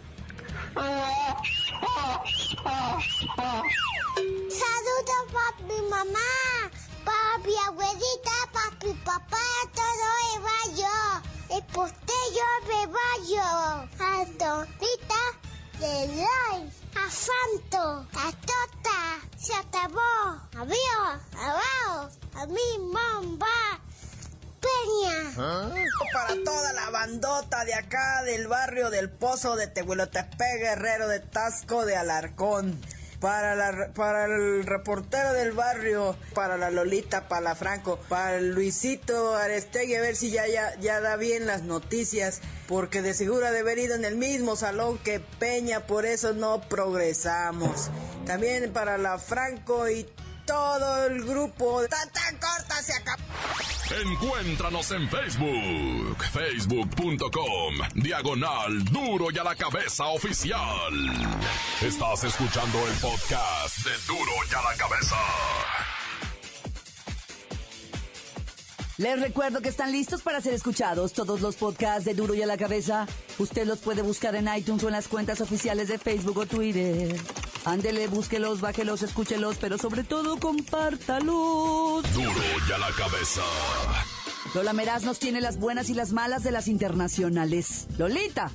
Saludos 4.50 5.24
papi, 5.32 5.78
mamá, 5.90 6.32
papi, 7.06 7.54
abuelita, 7.68 8.38
papi, 8.52 8.94
papá, 9.06 9.46
todo 9.76 10.08
el 10.34 10.42
barrio. 10.42 10.96
El 11.50 11.64
postello 11.66 12.48
de 12.68 12.80
barrio. 12.98 13.48
A 14.00 14.26
Dorita, 14.40 15.24
de 15.80 15.94
Loy, 16.16 16.60
a 16.96 17.10
Santo, 17.10 17.84
a 18.14 18.32
Tota, 18.32 19.02
se 19.38 19.54
acabó. 19.54 20.16
Adiós, 20.58 21.22
abajo, 21.36 22.10
a 22.36 22.46
mi 22.48 22.70
mamá. 22.92 23.80
Peña. 24.60 25.18
Para 26.18 26.44
toda 26.44 26.74
la 26.74 26.90
bandota 26.90 27.64
de 27.64 27.76
acá 27.76 28.24
del 28.24 28.48
barrio 28.48 28.90
del 28.90 29.08
Pozo 29.08 29.56
de 29.56 29.68
Tehuelotepec, 29.68 30.60
Guerrero 30.60 31.08
de 31.08 31.20
Tasco 31.20 31.86
de 31.86 31.96
Alarcón. 31.96 32.82
Para, 33.20 33.54
el 34.26 34.66
reportero 34.66 35.34
del 35.34 35.52
barrio, 35.52 36.16
para 36.34 36.58
la 36.58 36.72
Lolita, 36.72 37.28
para 37.28 37.42
la 37.42 37.56
Franco, 37.56 38.00
para 38.10 38.42
Luisito 38.42 39.36
Arestegui, 39.36 39.94
a 39.94 40.02
ver 40.02 40.16
si 40.16 40.32
ya, 40.32 40.48
ya, 40.48 40.76
ya 40.80 41.02
da 41.02 41.18
bien 41.18 41.46
las 41.46 41.62
noticias, 41.62 42.42
porque 42.68 43.04
de 43.04 43.14
seguro 43.14 43.52
de 43.52 43.60
haber 43.60 43.78
ido 43.78 43.94
en 43.94 44.04
el 44.04 44.16
mismo 44.16 44.56
salón 44.56 44.98
que 44.98 45.20
Peña, 45.20 45.86
por 45.86 46.08
eso 46.08 46.34
no 46.34 46.62
progresamos. 46.62 47.92
También 48.26 48.74
para 48.74 48.98
la 48.98 49.20
Franco 49.20 49.88
y 49.88 50.10
todo 50.48 51.06
el 51.06 51.24
grupo. 51.24 51.82
¡Tan, 51.88 52.12
tan 52.12 52.36
corta 52.38 52.82
se 52.82 52.94
acabó! 52.94 53.22
Encuéntranos 54.12 54.92
en 54.92 55.08
Facebook, 55.10 56.24
facebook.com, 56.34 57.76
diagonal 57.96 58.84
duro 58.86 59.28
y 59.32 59.38
a 59.38 59.44
la 59.44 59.56
cabeza 59.56 60.08
oficial. 60.08 60.94
Estás 61.82 62.24
escuchando 62.24 62.80
el 62.88 62.94
podcast 62.96 63.78
de 63.86 63.92
duro 64.08 64.32
y 64.50 64.54
a 64.56 64.62
la 64.62 64.76
cabeza. 64.76 65.16
Les 68.98 69.20
recuerdo 69.20 69.62
que 69.62 69.70
están 69.70 69.92
listos 69.92 70.24
para 70.24 70.42
ser 70.42 70.56
escuchados 70.56 71.14
todos 71.14 71.42
los 71.42 71.56
podcasts 71.56 72.04
de 72.04 72.16
Duro 72.16 72.34
y 72.34 72.42
a 72.42 72.48
la 72.48 72.58
cabeza. 72.58 73.06
Usted 73.38 73.68
los 73.68 73.78
puede 73.78 74.02
buscar 74.02 74.36
en 74.36 74.50
iTunes 74.52 74.84
o 74.84 74.88
en 74.88 74.94
las 74.94 75.08
cuentas 75.08 75.40
oficiales 75.40 75.88
de 75.88 76.00
Facebook 76.00 76.40
o 76.40 76.46
Twitter. 76.48 77.16
Ándele, 77.68 78.08
búsquelos, 78.08 78.62
bájelos, 78.62 79.02
escúchelos, 79.04 79.58
pero 79.60 79.78
sobre 79.78 80.06
todo 80.06 80.38
compártalos. 80.40 82.02
Duro 82.14 82.32
y 82.70 82.72
a 82.72 82.78
la 82.78 82.92
cabeza. 82.98 83.42
Lola 84.56 84.72
Meraz 84.72 85.04
nos 85.04 85.20
tiene 85.20 85.42
las 85.42 85.60
buenas 85.60 85.90
y 85.90 85.94
las 85.94 86.14
malas 86.14 86.44
de 86.44 86.52
las 86.52 86.70
internacionales. 86.70 87.88
Lolita. 87.98 88.54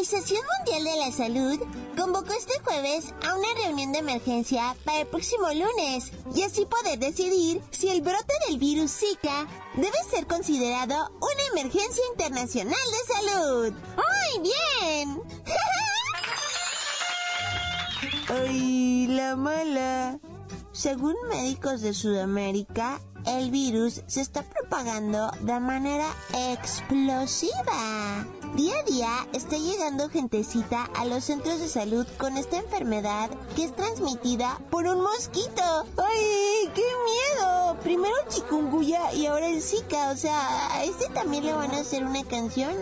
Organización 0.00 0.40
Mundial 0.56 0.84
de 0.84 0.96
la 0.96 1.12
Salud 1.12 1.60
convocó 1.94 2.32
este 2.32 2.58
jueves 2.64 3.12
a 3.22 3.34
una 3.34 3.48
reunión 3.62 3.92
de 3.92 3.98
emergencia 3.98 4.74
para 4.82 5.00
el 5.00 5.06
próximo 5.06 5.46
lunes 5.48 6.10
y 6.34 6.42
así 6.42 6.64
poder 6.64 6.98
decidir 6.98 7.60
si 7.70 7.90
el 7.90 8.00
brote 8.00 8.32
del 8.48 8.56
virus 8.56 8.92
Zika 8.92 9.46
debe 9.74 9.98
ser 10.10 10.26
considerado 10.26 10.94
una 11.20 11.60
emergencia 11.60 12.02
internacional 12.12 12.72
de 12.72 13.14
salud. 13.14 13.74
¡Ay, 13.98 14.40
bien! 14.40 15.22
¡Ay, 18.46 19.06
la 19.08 19.36
mala! 19.36 20.18
Según 20.72 21.14
médicos 21.28 21.82
de 21.82 21.92
Sudamérica, 21.92 23.02
el 23.26 23.50
virus 23.50 24.00
se 24.06 24.22
está 24.22 24.44
propagando 24.44 25.30
de 25.42 25.60
manera 25.60 26.08
explosiva. 26.32 28.24
Día 28.54 28.74
a 28.80 28.82
día 28.82 29.28
está 29.32 29.56
llegando 29.56 30.08
gentecita 30.08 30.84
a 30.96 31.04
los 31.04 31.24
centros 31.24 31.60
de 31.60 31.68
salud 31.68 32.04
con 32.18 32.36
esta 32.36 32.58
enfermedad 32.58 33.30
que 33.54 33.64
es 33.64 33.76
transmitida 33.76 34.58
por 34.70 34.86
un 34.86 35.02
mosquito. 35.02 35.86
¡Ay, 35.96 36.68
qué 36.74 36.82
miedo! 36.82 37.76
Primero 37.84 38.14
chikungunya 38.28 39.12
y 39.12 39.26
ahora 39.26 39.46
el 39.46 39.62
Zika. 39.62 40.10
O 40.10 40.16
sea, 40.16 40.74
¿a 40.74 40.84
este 40.84 41.08
también 41.10 41.46
le 41.46 41.52
van 41.52 41.70
a 41.70 41.78
hacer 41.78 42.04
una 42.04 42.24
canción? 42.24 42.74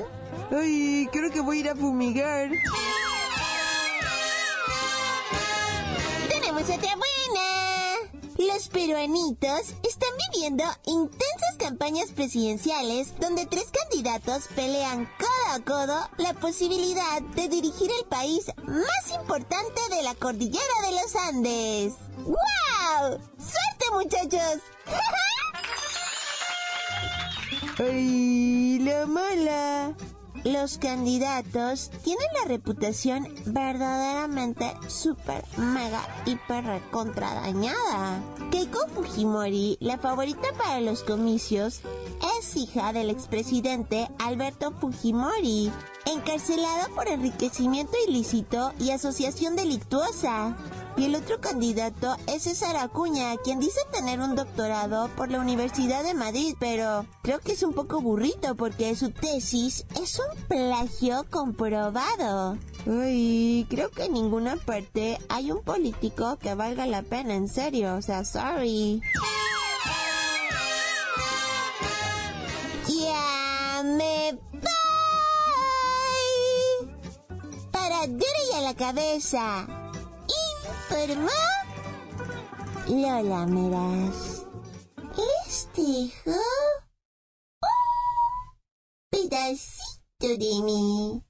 Ay, 0.51 1.07
creo 1.13 1.31
que 1.31 1.43
voy 1.43 1.59
a 1.59 1.61
ir 1.61 1.69
a 1.69 1.77
fumigar. 1.77 2.51
¡Tenemos 6.31 6.63
otra 6.63 6.97
buena! 6.97 7.08
Los 8.39 8.69
peruanitos 8.69 9.75
están 9.83 10.11
viviendo 10.33 10.63
intensas 10.87 11.57
campañas 11.59 12.13
presidenciales 12.13 13.19
donde 13.19 13.47
tres 13.47 13.67
candidatos 13.73 14.45
pelean 14.55 15.11
codo 15.19 15.57
a 15.57 15.61
codo 15.65 16.09
la 16.19 16.35
posibilidad 16.35 17.21
de 17.35 17.49
dirigir 17.49 17.91
el 17.99 18.05
país 18.07 18.47
más 18.65 19.11
importante 19.21 19.81
de 19.91 20.05
la 20.05 20.15
cordillera 20.15 20.63
de 20.87 20.93
los 20.93 21.17
Andes. 21.17 21.95
¡Wow! 22.19 23.19
¡Suerte 23.39 23.91
muchachos! 23.93 24.63
¡Ay, 27.81 28.79
la 28.79 29.05
mala! 29.07 29.97
Los 30.45 30.79
candidatos 30.79 31.91
tienen 32.03 32.27
la 32.41 32.49
reputación 32.49 33.29
verdaderamente 33.47 34.73
super, 34.87 35.45
mega, 35.57 36.07
hiper 36.27 36.65
recontra 36.65 37.35
dañada. 37.35 38.23
Keiko 38.51 38.87
Fujimori, 38.95 39.77
la 39.81 39.99
favorita 39.99 40.49
para 40.57 40.81
los 40.81 41.03
comicios, 41.03 41.81
es 42.39 42.57
hija 42.57 42.93
del 42.93 43.11
expresidente 43.11 44.09
Alberto 44.19 44.73
Fujimori, 44.73 45.73
encarcelado 46.07 46.95
por 46.95 47.09
enriquecimiento 47.09 47.93
ilícito 48.07 48.73
y 48.79 48.91
asociación 48.91 49.57
delictuosa. 49.57 50.57
Y 50.99 51.05
el 51.05 51.15
otro 51.15 51.41
candidato 51.41 52.17
es 52.27 52.43
César 52.43 52.77
Acuña, 52.77 53.37
quien 53.45 53.61
dice 53.61 53.79
tener 53.93 54.19
un 54.19 54.35
doctorado 54.35 55.09
por 55.17 55.31
la 55.31 55.39
Universidad 55.39 56.03
de 56.03 56.13
Madrid, 56.13 56.57
pero 56.59 57.07
creo 57.23 57.39
que 57.39 57.53
es 57.53 57.63
un 57.63 57.73
poco 57.73 58.01
burrito 58.01 58.57
porque 58.57 58.97
su 58.97 59.13
tesis 59.13 59.87
es 60.03 60.19
un 60.19 60.27
plagio 60.49 61.25
comprobado. 61.31 62.59
Uy, 62.85 63.65
creo 63.71 63.93
que 63.93 64.07
en 64.07 64.15
ninguna 64.15 64.57
parte 64.57 65.19
hay 65.29 65.53
un 65.53 65.63
político 65.63 66.37
que 66.37 66.55
valga 66.55 66.85
la 66.85 67.03
pena, 67.03 67.37
en 67.37 67.47
serio, 67.47 67.95
o 67.95 68.03
sea, 68.03 68.25
sorry. 68.25 69.01
Ya 72.89 73.83
me 73.85 74.37
voy. 74.53 74.69
Para 77.71 78.09
duro 78.09 78.57
a 78.57 78.61
la 78.63 78.75
cabeza. 78.75 79.78
Informó 80.91 81.29
Lola 82.87 83.47
Meraz. 83.47 84.47
Les 85.17 85.69
dejo 85.75 86.31
un 86.31 87.71
pedacito 89.11 90.29
de 90.39 90.63
mí. 90.65 91.23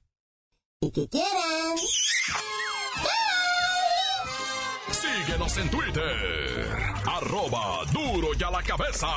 El 0.81 0.91
que 0.93 1.09
quieran. 1.09 1.77
Síguenos 4.91 5.57
en 5.57 5.69
Twitter. 5.69 6.67
Arroba 7.05 7.83
duro 7.91 8.29
y 8.39 8.43
a 8.43 8.51
la 8.51 8.63
cabeza. 8.63 9.07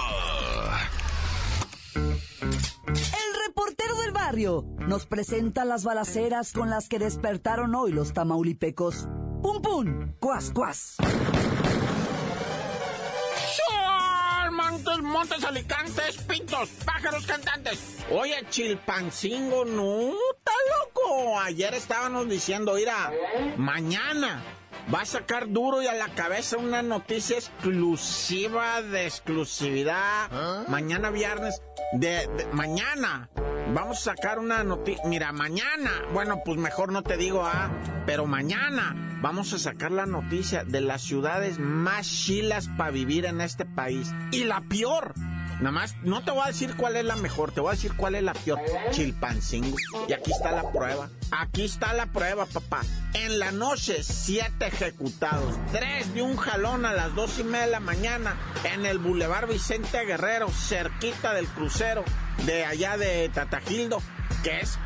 El 1.95 3.47
reportero 3.47 3.97
del 4.01 4.11
barrio 4.11 4.65
nos 4.81 5.07
presenta 5.07 5.65
las 5.65 5.85
balaceras 5.85 6.53
con 6.53 6.69
las 6.69 6.89
que 6.89 6.99
despertaron 6.99 7.77
hoy 7.77 7.93
los 7.93 8.13
tamaulipecos. 8.13 9.07
¡Pum, 9.43 9.61
pum! 9.61 10.13
¡Cuas, 10.21 10.51
cuas! 10.53 10.97
Montes, 14.53 14.99
montes, 15.03 15.45
alicantes, 15.45 16.17
pintos, 16.19 16.69
pájaros 16.85 17.27
cantantes. 17.27 17.99
Oye, 18.11 18.45
Chilpancingo, 18.51 19.65
no, 19.65 20.11
está 20.11 20.53
loco. 20.79 21.41
Ayer 21.41 21.75
estábamos 21.75 22.29
diciendo, 22.29 22.75
mira, 22.75 23.13
mañana 23.57 24.43
va 24.93 25.01
a 25.03 25.07
sacar 25.07 25.49
duro 25.49 25.83
y 25.83 25.87
a 25.87 25.95
la 25.95 26.09
cabeza 26.15 26.59
una 26.59 26.83
noticia 26.83 27.37
exclusiva 27.39 28.83
de 28.83 29.07
exclusividad. 29.07 30.31
Mañana 30.69 31.11
viernes, 31.11 31.61
de, 31.93 32.27
de- 32.29 32.47
mañana. 32.53 33.29
Vamos 33.75 34.01
a 34.01 34.15
sacar 34.15 34.39
una 34.39 34.63
noticia. 34.65 35.03
Mira, 35.07 35.33
mañana. 35.33 35.91
Bueno, 36.13 36.43
pues 36.45 36.59
mejor 36.59 36.93
no 36.93 37.03
te 37.03 37.17
digo, 37.17 37.43
ah, 37.45 37.71
pero 38.05 38.27
mañana 38.27 38.95
vamos 39.23 39.55
a 39.55 39.59
sacar 39.59 39.93
la 39.93 40.05
noticia 40.05 40.63
de 40.65 40.83
las 40.83 41.01
ciudades 41.01 41.59
más 41.59 42.07
chilas 42.07 42.69
para 42.77 42.91
vivir 42.91 43.25
en 43.25 43.41
este 43.41 43.65
país. 43.65 44.13
Y 44.31 44.45
la 44.45 44.61
peor, 44.61 45.15
Nada 45.63 45.71
más, 45.71 45.95
no 46.03 46.25
te 46.25 46.33
voy 46.33 46.43
a 46.43 46.49
decir 46.49 46.75
cuál 46.77 46.97
es 46.97 47.05
la 47.05 47.15
mejor, 47.15 47.53
te 47.53 47.61
voy 47.61 47.69
a 47.69 47.75
decir 47.75 47.93
cuál 47.97 48.17
es 48.17 48.23
la 48.25 48.35
peor. 48.35 48.59
Chilpancingo. 48.91 49.77
Y 50.09 50.13
aquí 50.13 50.33
está 50.33 50.51
la 50.51 50.73
prueba. 50.73 51.09
Aquí 51.31 51.65
está 51.65 51.93
la 51.93 52.07
prueba, 52.07 52.47
papá. 52.47 52.81
En 53.15 53.39
la 53.39 53.53
noche, 53.53 54.03
siete 54.03 54.67
ejecutados. 54.67 55.55
Tres 55.71 56.13
de 56.15 56.23
un 56.23 56.37
jalón 56.37 56.85
a 56.85 56.93
las 56.93 57.15
dos 57.15 57.39
y 57.39 57.45
media 57.45 57.67
de 57.67 57.71
la 57.71 57.81
mañana 57.81 58.37
en 58.65 58.87
el 58.87 58.99
Boulevard 58.99 59.49
Vicente 59.49 60.05
Guerrero, 60.05 60.49
cerquita 60.49 61.33
del 61.33 61.47
crucero 61.47 62.05
de 62.47 62.65
allá 62.65 62.97
de 62.97 63.29
Tatajildo 63.29 64.03
que 64.43 64.61
es 64.61 64.79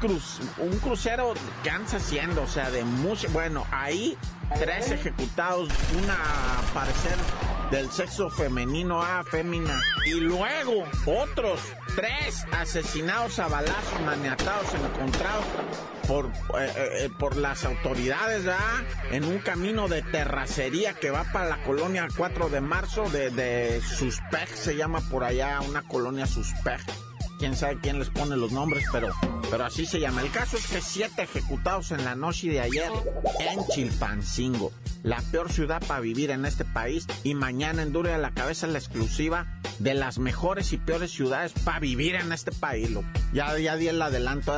un 0.58 0.78
crucero 0.78 1.34
que 1.62 1.70
andas 1.70 1.94
haciendo, 1.94 2.42
o 2.42 2.46
sea, 2.46 2.70
de 2.70 2.84
mucho. 2.84 3.28
Bueno, 3.30 3.66
ahí 3.70 4.16
tres 4.58 4.90
ejecutados, 4.90 5.70
una 5.96 6.16
parecer 6.74 7.16
del 7.70 7.90
sexo 7.90 8.28
femenino 8.28 9.02
a 9.02 9.24
fémina. 9.24 9.80
Y 10.04 10.12
luego 10.20 10.84
otros 11.06 11.60
tres 11.94 12.44
asesinados 12.52 13.38
a 13.38 13.48
balazos, 13.48 14.00
maniatados, 14.04 14.66
encontrados 14.74 15.44
por, 16.06 16.26
eh, 16.60 16.72
eh, 16.76 17.10
por 17.18 17.36
las 17.36 17.64
autoridades, 17.64 18.44
¿verdad? 18.44 18.60
En 19.10 19.24
un 19.24 19.38
camino 19.38 19.88
de 19.88 20.02
terracería 20.02 20.92
que 20.94 21.10
va 21.10 21.24
para 21.32 21.48
la 21.48 21.62
colonia 21.64 22.06
4 22.14 22.50
de 22.50 22.60
marzo 22.60 23.08
de, 23.08 23.30
de 23.30 23.80
Suspect, 23.80 24.54
se 24.54 24.76
llama 24.76 25.00
por 25.00 25.24
allá, 25.24 25.60
una 25.62 25.82
colonia 25.82 26.26
Suspect 26.26 27.05
quién 27.38 27.56
sabe 27.56 27.78
quién 27.80 27.98
les 27.98 28.10
pone 28.10 28.36
los 28.36 28.52
nombres, 28.52 28.84
pero, 28.92 29.08
pero 29.50 29.64
así 29.64 29.86
se 29.86 30.00
llama. 30.00 30.22
El 30.22 30.30
caso 30.30 30.56
es 30.56 30.66
que 30.66 30.80
siete 30.80 31.22
ejecutados 31.22 31.90
en 31.92 32.04
la 32.04 32.14
noche 32.14 32.48
de 32.48 32.60
ayer 32.60 32.90
en 33.40 33.66
Chilpancingo, 33.68 34.72
la 35.02 35.20
peor 35.30 35.52
ciudad 35.52 35.82
para 35.86 36.00
vivir 36.00 36.30
en 36.30 36.44
este 36.44 36.64
país, 36.64 37.06
y 37.24 37.34
mañana 37.34 37.82
en 37.82 37.92
Dure 37.92 38.14
a 38.14 38.18
la 38.18 38.32
cabeza 38.32 38.66
la 38.66 38.78
exclusiva 38.78 39.46
de 39.78 39.94
las 39.94 40.18
mejores 40.18 40.72
y 40.72 40.78
peores 40.78 41.10
ciudades 41.10 41.52
para 41.64 41.80
vivir 41.80 42.14
en 42.14 42.32
este 42.32 42.52
país. 42.52 42.90
Lo. 42.90 43.04
Ya, 43.32 43.58
ya 43.58 43.76
di 43.76 43.88
el 43.88 44.00
adelanto. 44.00 44.54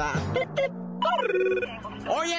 Oye, 2.08 2.36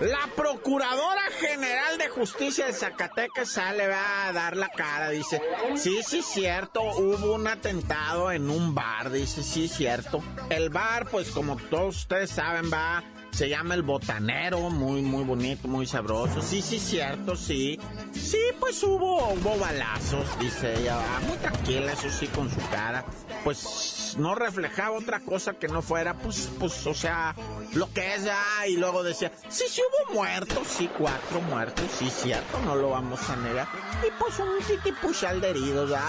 la 0.00 0.28
Procuradora 0.36 1.22
General 1.40 1.98
de 1.98 2.08
Justicia 2.08 2.66
de 2.66 2.72
Zacatecas 2.72 3.48
sale 3.48 3.88
va 3.88 4.28
a 4.28 4.32
dar 4.32 4.56
la 4.56 4.68
cara, 4.68 5.10
dice, 5.10 5.40
sí, 5.76 6.02
sí, 6.06 6.22
cierto, 6.22 6.82
hubo 6.82 7.34
un 7.34 7.48
atentado 7.48 8.30
en 8.30 8.48
un 8.48 8.74
bar, 8.74 9.10
dice, 9.10 9.42
sí, 9.42 9.68
cierto. 9.68 10.22
El 10.50 10.70
bar, 10.70 11.08
pues 11.10 11.30
como 11.30 11.56
todos 11.56 11.96
ustedes 11.96 12.30
saben, 12.30 12.70
va 12.72 13.02
se 13.38 13.48
llama 13.48 13.74
El 13.74 13.82
Botanero, 13.82 14.68
muy, 14.68 15.00
muy 15.00 15.22
bonito, 15.22 15.68
muy 15.68 15.86
sabroso. 15.86 16.42
Sí, 16.42 16.60
sí, 16.60 16.80
cierto, 16.80 17.36
sí. 17.36 17.78
Sí, 18.12 18.40
pues 18.58 18.82
hubo, 18.82 19.28
hubo 19.28 19.56
balazos, 19.56 20.26
dice 20.40 20.80
ella. 20.80 20.98
Muy 21.28 21.36
tranquila, 21.36 21.92
eso 21.92 22.10
sí, 22.10 22.26
con 22.26 22.50
su 22.50 22.58
cara. 22.68 23.04
Pues 23.44 24.16
no 24.18 24.34
reflejaba 24.34 24.98
otra 24.98 25.20
cosa 25.20 25.54
que 25.54 25.68
no 25.68 25.82
fuera, 25.82 26.14
pues, 26.14 26.50
pues, 26.58 26.84
o 26.88 26.94
sea, 26.94 27.36
lo 27.74 27.92
que 27.92 28.16
es 28.16 28.24
ya. 28.24 28.42
Y 28.66 28.76
luego 28.76 29.04
decía, 29.04 29.30
sí, 29.48 29.66
sí 29.68 29.82
hubo 29.82 30.14
muertos, 30.14 30.66
sí, 30.66 30.90
cuatro 30.98 31.40
muertos, 31.42 31.84
sí, 31.96 32.10
cierto, 32.10 32.58
no 32.64 32.74
lo 32.74 32.90
vamos 32.90 33.20
a 33.30 33.36
negar. 33.36 33.68
Y 34.04 34.10
pues 34.18 34.36
un 34.40 34.58
titipuchal 34.66 35.40
de 35.40 35.50
heridos, 35.50 35.90
ya. 35.90 36.04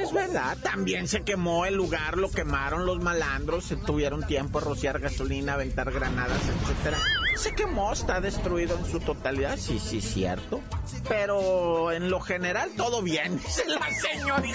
Es 0.00 0.14
verdad, 0.14 0.56
también 0.62 1.08
se 1.08 1.24
quemó 1.24 1.66
el 1.66 1.74
lugar, 1.74 2.16
lo 2.16 2.30
quemaron 2.30 2.86
los 2.86 3.00
malandros, 3.00 3.64
se 3.66 3.76
tuvieron 3.76 4.26
tiempo 4.26 4.60
a 4.60 4.62
rociar 4.62 4.98
gasolina, 4.98 5.52
aventar 5.52 5.92
granadas 5.92 6.37
etcétera. 6.38 6.98
Se 7.36 7.54
quemó, 7.54 7.92
está 7.92 8.20
destruido 8.20 8.76
en 8.76 8.84
su 8.84 8.98
totalidad, 8.98 9.56
sí, 9.56 9.78
sí, 9.78 10.00
cierto. 10.00 10.60
Pero 11.08 11.92
en 11.92 12.10
lo 12.10 12.18
general 12.20 12.70
todo 12.76 13.00
bien, 13.00 13.38
dice 13.44 13.64
la 13.66 13.80
señora 13.94 14.44
y 14.44 14.54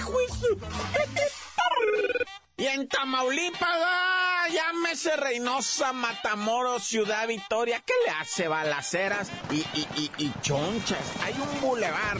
Y 2.62 2.66
en 2.66 2.86
Tamaulipas, 2.86 3.62
ah, 3.62 4.46
llámese 4.52 5.16
Reynosa, 5.16 5.94
Matamoros, 5.94 6.84
Ciudad 6.84 7.26
Victoria, 7.26 7.82
¿qué 7.84 7.94
le 8.06 8.12
hace? 8.12 8.48
Balaceras 8.48 9.30
y, 9.50 9.60
y, 9.78 10.10
y, 10.18 10.32
chonchas. 10.42 11.00
Hay 11.22 11.34
un 11.34 11.60
bulevar, 11.62 12.18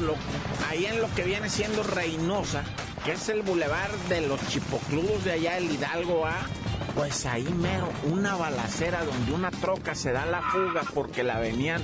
ahí 0.69 0.87
en 0.87 1.03
lo 1.03 1.15
que 1.15 1.25
viene 1.25 1.51
siendo 1.51 1.83
Reynosa, 1.83 2.65
que 3.05 3.13
es 3.13 3.29
el 3.29 3.43
bulevar 3.43 3.91
de 4.09 4.23
los 4.23 4.41
chipoclubos 4.49 5.25
de 5.25 5.33
allá, 5.33 5.59
el 5.59 5.71
Hidalgo, 5.71 6.27
¿ah? 6.27 6.47
Pues 6.95 7.27
ahí 7.27 7.49
mero, 7.61 7.89
una 8.11 8.37
balacera 8.37 9.05
donde 9.05 9.33
una 9.33 9.51
troca 9.51 9.95
se 9.95 10.13
da 10.13 10.27
la 10.27 10.43
fuga 10.43 10.83
porque 10.95 11.25
la 11.25 11.41
venían 11.41 11.83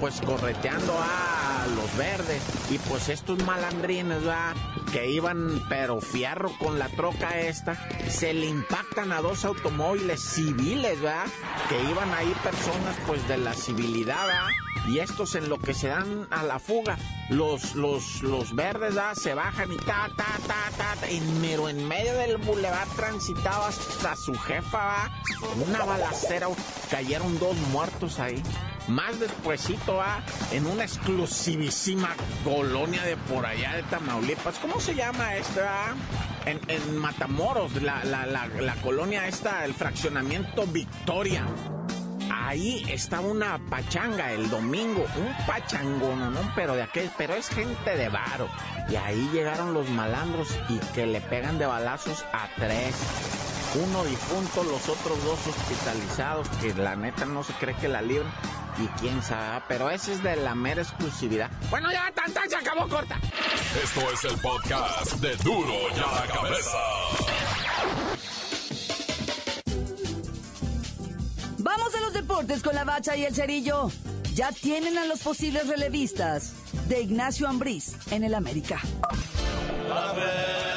pues 0.00 0.20
correteando 0.20 0.96
a 0.98 1.66
los 1.74 1.96
verdes. 1.96 2.42
Y 2.70 2.78
pues 2.78 3.08
estos 3.08 3.44
malandrines, 3.44 4.26
va 4.26 4.54
que 4.92 5.10
iban 5.10 5.64
pero 5.68 6.00
fierro 6.00 6.50
con 6.58 6.78
la 6.78 6.88
troca 6.88 7.40
esta, 7.40 7.74
se 8.08 8.34
le 8.34 8.46
impactan 8.46 9.10
a 9.12 9.22
dos 9.22 9.44
automóviles 9.44 10.20
civiles, 10.20 11.02
va 11.04 11.24
que 11.68 11.82
iban 11.90 12.12
ahí 12.14 12.32
personas 12.42 12.96
pues 13.06 13.26
de 13.26 13.38
la 13.38 13.54
civilidad, 13.54 14.26
¿verdad? 14.26 14.50
y 14.88 14.98
estos 14.98 15.34
en 15.34 15.48
lo 15.48 15.58
que 15.58 15.74
se 15.74 15.88
dan 15.88 16.26
a 16.30 16.42
la 16.42 16.58
fuga, 16.58 16.98
los, 17.30 17.74
los, 17.74 18.22
los 18.22 18.54
verdes 18.54 18.96
¿ah? 18.96 19.14
se 19.14 19.34
bajan 19.34 19.72
y 19.72 19.76
ta, 19.76 20.10
ta, 20.16 20.26
ta, 20.46 20.96
ta, 20.96 21.08
en 21.08 21.40
mero 21.40 21.68
en 21.68 21.86
medio 21.86 22.14
del 22.14 22.36
bulevar 22.38 22.86
transitaba 22.96 23.68
hasta 23.68 24.16
su 24.16 24.34
jefa, 24.34 24.78
¿va? 24.78 25.10
una 25.66 25.84
balacera, 25.84 26.48
cayeron 26.90 27.38
dos 27.38 27.56
muertos 27.72 28.18
ahí. 28.18 28.42
Más 28.88 29.18
despuesito, 29.20 29.96
¿va? 29.96 30.22
en 30.50 30.66
una 30.66 30.84
exclusivísima 30.84 32.10
colonia 32.44 33.02
de 33.04 33.16
por 33.16 33.46
allá 33.46 33.76
de 33.76 33.82
Tamaulipas. 33.84 34.58
¿Cómo 34.58 34.80
se 34.80 34.94
llama 34.94 35.36
esta? 35.36 35.94
En, 36.44 36.60
en 36.68 36.98
Matamoros, 36.98 37.80
la, 37.80 38.04
la, 38.04 38.26
la, 38.26 38.74
colonia 38.82 39.28
esta, 39.28 39.64
el 39.64 39.74
fraccionamiento 39.74 40.66
Victoria 40.66 41.46
ahí 42.52 42.84
estaba 42.88 43.26
una 43.26 43.58
pachanga 43.70 44.32
el 44.32 44.50
domingo, 44.50 45.06
un 45.16 45.46
pachangón, 45.46 46.34
¿no? 46.34 46.52
Pero 46.54 46.74
de 46.74 46.82
aquel, 46.82 47.10
pero 47.16 47.34
es 47.34 47.48
gente 47.48 47.96
de 47.96 48.08
varo. 48.08 48.48
Y 48.88 48.96
ahí 48.96 49.28
llegaron 49.32 49.72
los 49.74 49.88
malandros 49.88 50.48
y 50.68 50.78
que 50.94 51.06
le 51.06 51.20
pegan 51.20 51.58
de 51.58 51.66
balazos 51.66 52.24
a 52.32 52.48
tres. 52.56 52.94
Uno 53.74 54.04
difunto, 54.04 54.64
los 54.64 54.88
otros 54.88 55.24
dos 55.24 55.38
hospitalizados, 55.46 56.48
que 56.60 56.74
la 56.74 56.94
neta 56.96 57.24
no 57.24 57.42
se 57.42 57.52
cree 57.54 57.74
que 57.76 57.88
la 57.88 58.02
libren. 58.02 58.30
Y 58.78 58.86
quién 59.00 59.22
sabe, 59.22 59.62
pero 59.68 59.90
ese 59.90 60.12
es 60.12 60.22
de 60.22 60.36
la 60.36 60.54
mera 60.54 60.82
exclusividad. 60.82 61.50
Bueno, 61.70 61.90
ya 61.92 62.10
tan, 62.12 62.32
se 62.48 62.56
acabó 62.56 62.88
corta. 62.88 63.18
Esto 63.82 64.00
es 64.12 64.24
el 64.24 64.38
podcast 64.40 65.12
de 65.14 65.36
Duro 65.36 65.74
ya 65.94 66.06
la 66.06 66.26
cabeza. 66.32 66.78
Vamos 71.58 71.94
a 71.94 72.00
los 72.00 72.12
deportes 72.12 72.62
con 72.62 72.74
la 72.74 72.84
bacha 72.84 73.16
y 73.16 73.24
el 73.24 73.34
cerillo. 73.34 73.90
Ya 74.34 74.50
tienen 74.50 74.96
a 74.96 75.04
los 75.04 75.20
posibles 75.20 75.68
relevistas 75.68 76.54
de 76.88 77.02
Ignacio 77.02 77.48
Ambriz 77.48 77.96
en 78.10 78.24
el 78.24 78.34
América. 78.34 78.80
¡La 79.88 80.71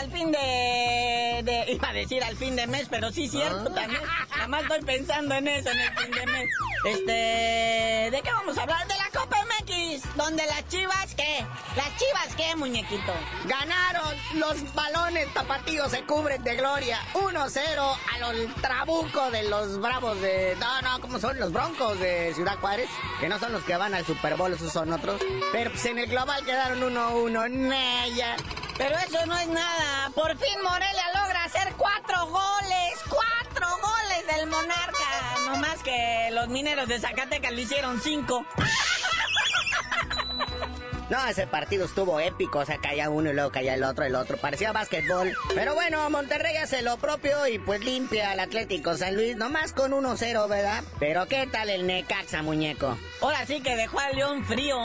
al 0.00 0.10
fin 0.10 0.32
de, 0.32 1.42
de... 1.44 1.72
Iba 1.72 1.90
a 1.90 1.92
decir 1.92 2.24
al 2.24 2.36
fin 2.36 2.56
de 2.56 2.66
mes, 2.66 2.86
pero 2.90 3.12
sí 3.12 3.28
cierto 3.28 3.70
también. 3.70 4.00
Nada 4.30 4.48
más 4.48 4.62
estoy 4.62 4.80
pensando 4.80 5.34
en 5.34 5.48
eso, 5.48 5.70
en 5.70 5.78
el 5.78 5.92
fin 5.98 6.10
de 6.10 6.26
mes. 6.26 6.48
Este... 6.86 8.10
¿De 8.10 8.22
qué 8.22 8.32
vamos 8.32 8.56
a 8.56 8.62
hablar? 8.62 8.86
De 8.88 8.94
donde 10.16 10.44
las 10.46 10.66
chivas, 10.68 11.14
¿qué? 11.14 11.44
Las 11.76 11.88
chivas, 11.96 12.34
¿qué, 12.36 12.56
muñequito? 12.56 13.12
Ganaron, 13.46 14.14
los 14.34 14.74
balones 14.74 15.32
tapatíos 15.32 15.90
se 15.90 16.02
cubren 16.04 16.42
de 16.42 16.56
gloria. 16.56 16.98
1-0 17.14 17.96
a 18.14 18.18
los 18.18 18.54
trabucos 18.56 19.32
de 19.32 19.44
los 19.44 19.80
bravos 19.80 20.20
de... 20.20 20.56
No, 20.58 20.82
no, 20.82 21.00
¿cómo 21.00 21.18
son? 21.18 21.38
Los 21.38 21.52
broncos 21.52 21.98
de 21.98 22.32
Ciudad 22.34 22.58
Juárez, 22.58 22.88
que 23.20 23.28
no 23.28 23.38
son 23.38 23.52
los 23.52 23.62
que 23.64 23.76
van 23.76 23.94
al 23.94 24.04
Super 24.04 24.36
Bowl, 24.36 24.52
esos 24.52 24.72
son 24.72 24.92
otros. 24.92 25.20
Pero 25.52 25.70
pues 25.70 25.84
en 25.86 25.98
el 25.98 26.06
global 26.06 26.44
quedaron 26.44 26.80
1-1, 26.80 27.50
Nella. 27.50 28.36
Pero 28.80 28.96
eso 28.96 29.26
no 29.26 29.36
es 29.36 29.48
nada. 29.48 30.10
Por 30.14 30.36
fin 30.38 30.62
Morelia 30.62 31.04
logra 31.14 31.44
hacer 31.44 31.74
cuatro 31.76 32.26
goles. 32.26 32.98
¡Cuatro 33.08 33.66
goles 33.82 34.34
del 34.34 34.46
Monarca! 34.46 35.36
No 35.46 35.56
más 35.56 35.82
que 35.82 36.30
los 36.32 36.48
mineros 36.48 36.88
de 36.88 36.98
Zacatecas 36.98 37.52
le 37.52 37.62
hicieron 37.62 38.00
cinco. 38.00 38.44
No, 41.10 41.26
ese 41.26 41.48
partido 41.48 41.86
estuvo 41.86 42.20
épico, 42.20 42.60
o 42.60 42.64
sea, 42.64 42.78
caía 42.78 43.10
uno 43.10 43.30
y 43.30 43.32
luego 43.32 43.50
caía 43.50 43.74
el 43.74 43.82
otro, 43.82 44.04
el 44.04 44.14
otro. 44.14 44.36
Parecía 44.36 44.70
básquetbol. 44.70 45.34
Pero 45.56 45.74
bueno, 45.74 46.08
Monterrey 46.08 46.56
hace 46.56 46.82
lo 46.82 46.98
propio 46.98 47.48
y 47.48 47.58
pues 47.58 47.84
limpia 47.84 48.30
al 48.30 48.38
Atlético 48.38 48.96
San 48.96 49.16
Luis, 49.16 49.36
nomás 49.36 49.72
con 49.72 49.90
1-0, 49.90 50.48
¿verdad? 50.48 50.84
Pero 51.00 51.26
¿qué 51.26 51.48
tal 51.48 51.68
el 51.68 51.84
Necaxa, 51.86 52.42
muñeco? 52.42 52.96
Ahora 53.20 53.44
sí 53.44 53.60
que 53.60 53.74
dejó 53.74 53.98
al 53.98 54.14
León 54.14 54.44
frío. 54.44 54.78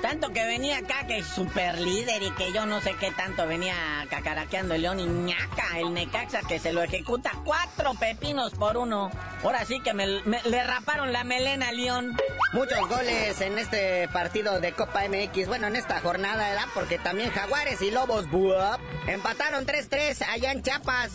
Tanto 0.00 0.28
que 0.34 0.44
venía 0.44 0.78
acá 0.78 1.06
que 1.06 1.22
super 1.22 1.80
líder 1.80 2.22
y 2.22 2.30
que 2.32 2.52
yo 2.52 2.66
no 2.66 2.82
sé 2.82 2.94
qué 3.00 3.10
tanto 3.12 3.46
venía 3.46 3.74
cacaraqueando 4.10 4.74
el 4.74 4.82
León 4.82 5.00
y 5.00 5.06
ñaca, 5.06 5.78
el 5.78 5.94
Necaxa 5.94 6.42
que 6.46 6.58
se 6.58 6.74
lo 6.74 6.82
ejecuta 6.82 7.32
cuatro 7.42 7.94
pepinos 7.94 8.52
por 8.52 8.76
uno. 8.76 9.10
Ahora 9.42 9.64
sí 9.64 9.80
que 9.80 9.94
me, 9.94 10.06
le 10.06 10.62
raparon 10.62 11.10
la 11.10 11.24
melena 11.24 11.68
al 11.70 11.76
León. 11.78 12.16
Muchos 12.54 12.88
goles 12.88 13.40
en 13.40 13.58
este 13.58 14.06
partido 14.12 14.60
de 14.60 14.70
Copa 14.70 15.02
MX, 15.08 15.48
bueno, 15.48 15.66
en 15.66 15.74
esta 15.74 16.00
jornada, 16.00 16.50
¿verdad? 16.50 16.66
Porque 16.72 17.00
también 17.00 17.30
Jaguares 17.30 17.82
y 17.82 17.90
Lobos 17.90 18.30
Buap 18.30 18.80
empataron 19.08 19.66
3-3 19.66 20.24
allá 20.28 20.52
en 20.52 20.62
Chiapas. 20.62 21.10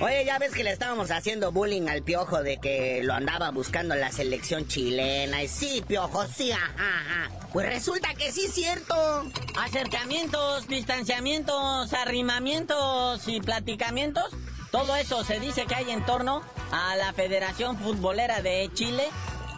Oye, 0.00 0.24
ya 0.24 0.38
ves 0.38 0.54
que 0.54 0.64
le 0.64 0.72
estábamos 0.72 1.10
haciendo 1.10 1.52
bullying 1.52 1.88
al 1.88 2.02
piojo 2.02 2.42
de 2.42 2.56
que 2.56 3.02
lo 3.04 3.12
andaba 3.12 3.50
buscando 3.50 3.96
la 3.96 4.10
selección 4.10 4.66
chilena. 4.66 5.42
Y 5.42 5.48
sí, 5.48 5.84
piojo, 5.86 6.24
sí, 6.26 6.52
ajá, 6.52 6.72
ajá. 6.78 7.48
Pues 7.52 7.66
resulta 7.66 8.14
que 8.14 8.32
sí 8.32 8.46
es 8.46 8.54
cierto. 8.54 8.94
Acercamientos, 9.60 10.68
distanciamientos, 10.68 11.92
arrimamientos 11.92 13.28
y 13.28 13.42
platicamientos. 13.42 14.34
Todo 14.70 14.96
eso 14.96 15.22
se 15.22 15.38
dice 15.38 15.66
que 15.66 15.74
hay 15.74 15.90
en 15.90 16.04
torno 16.06 16.42
a 16.72 16.96
la 16.96 17.12
Federación 17.12 17.78
Futbolera 17.78 18.40
de 18.40 18.70
Chile 18.72 19.04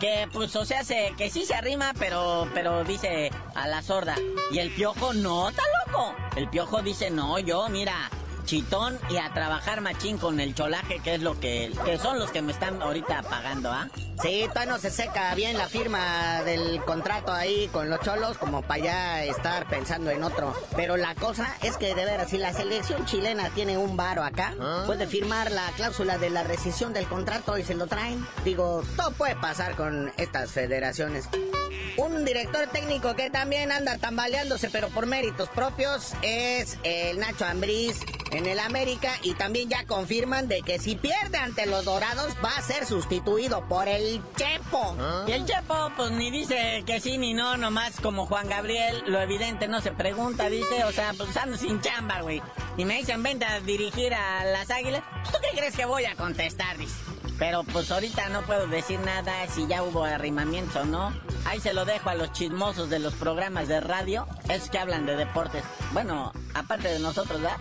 que 0.00 0.26
pues 0.32 0.56
o 0.56 0.64
sea 0.64 0.82
se, 0.82 1.12
que 1.16 1.30
sí 1.30 1.44
se 1.44 1.54
arrima 1.54 1.92
pero 1.98 2.48
pero 2.54 2.82
dice 2.84 3.30
a 3.54 3.68
la 3.68 3.82
sorda 3.82 4.16
y 4.50 4.58
el 4.58 4.70
piojo 4.70 5.12
no 5.12 5.50
está 5.50 5.62
loco 5.86 6.14
el 6.36 6.48
piojo 6.48 6.82
dice 6.82 7.10
no 7.10 7.38
yo 7.38 7.68
mira 7.68 8.10
chitón 8.44 8.98
y 9.09 9.16
a 9.16 9.33
trabajar 9.33 9.81
machín 9.81 10.18
con 10.18 10.40
el 10.40 10.55
cholaje, 10.55 11.00
que 11.00 11.14
es 11.14 11.22
lo 11.22 11.38
que, 11.38 11.72
que 11.85 11.98
son 11.98 12.18
los 12.18 12.31
que 12.31 12.42
me 12.42 12.53
están 12.53 12.81
ahorita 12.83 13.22
pagando, 13.22 13.70
¿ah? 13.70 13.88
Sí, 14.22 14.44
todavía 14.48 14.74
no 14.74 14.79
se 14.79 14.90
seca 14.90 15.35
bien 15.35 15.57
la 15.57 15.68
firma 15.68 16.42
del 16.42 16.85
contrato 16.85 17.33
ahí 17.33 17.68
con 17.68 17.88
los 17.88 18.00
cholos, 18.00 18.37
como 18.37 18.61
para 18.61 18.85
ya 18.85 19.24
estar 19.24 19.66
pensando 19.66 20.11
en 20.11 20.22
otro. 20.22 20.55
Pero 20.76 20.98
la 20.98 21.14
cosa 21.14 21.57
es 21.62 21.79
que, 21.79 21.94
de 21.94 22.05
veras, 22.05 22.29
si 22.29 22.37
la 22.37 22.53
selección 22.53 23.07
chilena 23.07 23.48
tiene 23.50 23.79
un 23.79 23.96
varo 23.96 24.22
acá, 24.22 24.55
¿Ah? 24.61 24.83
puede 24.85 25.07
firmar 25.07 25.50
la 25.50 25.66
cláusula 25.76 26.18
de 26.18 26.29
la 26.29 26.42
rescisión 26.42 26.92
del 26.92 27.07
contrato 27.07 27.57
y 27.57 27.64
se 27.64 27.74
lo 27.74 27.87
traen. 27.87 28.26
Digo, 28.44 28.83
todo 28.94 29.11
puede 29.12 29.37
pasar 29.37 29.74
con 29.74 30.12
estas 30.18 30.50
federaciones. 30.50 31.26
Un 31.96 32.24
director 32.24 32.66
técnico 32.68 33.16
que 33.16 33.31
también 33.31 33.72
anda 33.72 33.96
tambaleándose, 33.96 34.68
pero 34.70 34.88
por 34.88 35.07
méritos 35.07 35.48
propios, 35.48 36.12
es 36.22 36.79
el 36.83 37.18
Nacho 37.18 37.46
Ambriz 37.46 38.00
en 38.30 38.46
el 38.46 38.58
América 38.58 39.12
y 39.22 39.34
también 39.34 39.68
ya 39.68 39.84
confirman 39.86 40.48
de 40.48 40.62
que 40.62 40.78
si 40.78 40.96
pierde 40.96 41.38
ante 41.38 41.66
los 41.66 41.84
Dorados 41.84 42.34
va 42.44 42.56
a 42.56 42.62
ser 42.62 42.86
sustituido 42.86 43.66
por 43.68 43.88
el 43.88 44.20
Chepo. 44.36 44.96
¿Ah? 44.98 45.24
Y 45.26 45.32
el 45.32 45.44
Chepo 45.44 45.92
pues 45.96 46.10
ni 46.12 46.30
dice 46.30 46.82
que 46.86 47.00
sí 47.00 47.18
ni 47.18 47.34
no, 47.34 47.56
nomás 47.56 48.00
como 48.00 48.26
Juan 48.26 48.48
Gabriel, 48.48 49.02
lo 49.06 49.20
evidente 49.20 49.68
no 49.68 49.80
se 49.80 49.92
pregunta, 49.92 50.48
dice, 50.48 50.84
o 50.84 50.92
sea, 50.92 51.12
pues 51.16 51.36
ando 51.36 51.56
sin 51.56 51.80
chamba, 51.80 52.20
güey. 52.22 52.42
Y 52.76 52.84
me 52.84 52.98
dicen, 52.98 53.22
vente 53.22 53.44
a 53.44 53.60
dirigir 53.60 54.14
a 54.14 54.44
las 54.44 54.70
Águilas, 54.70 55.02
¿tú 55.24 55.38
qué 55.42 55.56
crees 55.56 55.76
que 55.76 55.84
voy 55.84 56.04
a 56.04 56.14
contestar? 56.14 56.76
Dice. 56.78 57.10
Pero 57.40 57.64
pues 57.64 57.90
ahorita 57.90 58.29
no 58.29 58.42
puedo 58.42 58.66
decir 58.66 59.00
nada 59.00 59.33
si 59.48 59.66
ya 59.66 59.83
hubo 59.83 60.05
arrimamientos 60.05 60.76
o 60.76 60.85
no. 60.85 61.11
Ahí 61.46 61.59
se 61.59 61.72
lo 61.72 61.87
dejo 61.87 62.11
a 62.11 62.14
los 62.14 62.33
chismosos 62.33 62.90
de 62.90 62.98
los 62.98 63.14
programas 63.14 63.66
de 63.66 63.81
radio, 63.81 64.29
es 64.50 64.68
que 64.68 64.79
hablan 64.79 65.07
de 65.07 65.16
deportes. 65.16 65.64
Bueno, 65.92 66.35
aparte 66.53 66.88
de 66.88 66.98
nosotros, 66.98 67.40
¿verdad? 67.40 67.57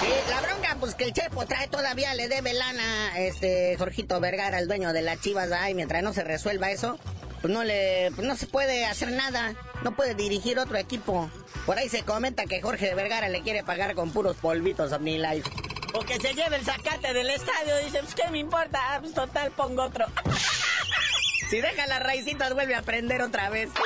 Sí, 0.00 0.08
la 0.30 0.40
bronca, 0.40 0.76
pues 0.80 0.94
que 0.94 1.04
el 1.04 1.12
Chepo 1.12 1.44
trae 1.44 1.68
todavía, 1.68 2.14
le 2.14 2.28
debe 2.28 2.54
lana, 2.54 3.18
este, 3.18 3.76
Jorgito 3.76 4.18
Vergara, 4.18 4.58
el 4.60 4.66
dueño 4.66 4.94
de 4.94 5.02
las 5.02 5.20
chivas, 5.20 5.50
y 5.70 5.74
mientras 5.74 6.02
no 6.02 6.14
se 6.14 6.24
resuelva 6.24 6.70
eso, 6.70 6.98
pues 7.42 7.52
no 7.52 7.64
le, 7.64 8.10
pues 8.16 8.26
no 8.26 8.34
se 8.34 8.46
puede 8.46 8.86
hacer 8.86 9.12
nada, 9.12 9.54
no 9.84 9.94
puede 9.94 10.14
dirigir 10.14 10.58
otro 10.58 10.78
equipo. 10.78 11.30
Por 11.66 11.78
ahí 11.78 11.90
se 11.90 12.02
comenta 12.02 12.46
que 12.46 12.62
Jorge 12.62 12.94
Vergara 12.94 13.28
le 13.28 13.42
quiere 13.42 13.62
pagar 13.62 13.94
con 13.94 14.10
puros 14.10 14.36
polvitos 14.36 14.92
a 14.92 14.98
Life. 14.98 15.50
O 15.96 16.00
que 16.00 16.20
se 16.20 16.34
lleve 16.34 16.56
el 16.56 16.64
sacate 16.64 17.14
del 17.14 17.30
estadio. 17.30 17.76
Dice, 17.78 18.00
pues 18.00 18.14
qué 18.14 18.30
me 18.30 18.38
importa, 18.38 18.78
ah, 18.94 18.98
pues 19.00 19.14
total 19.14 19.50
pongo 19.52 19.84
otro. 19.84 20.04
si 21.50 21.60
deja 21.60 21.86
las 21.86 22.02
raicitas 22.02 22.52
vuelve 22.52 22.74
a 22.74 22.80
aprender 22.80 23.22
otra 23.22 23.48
vez. 23.48 23.70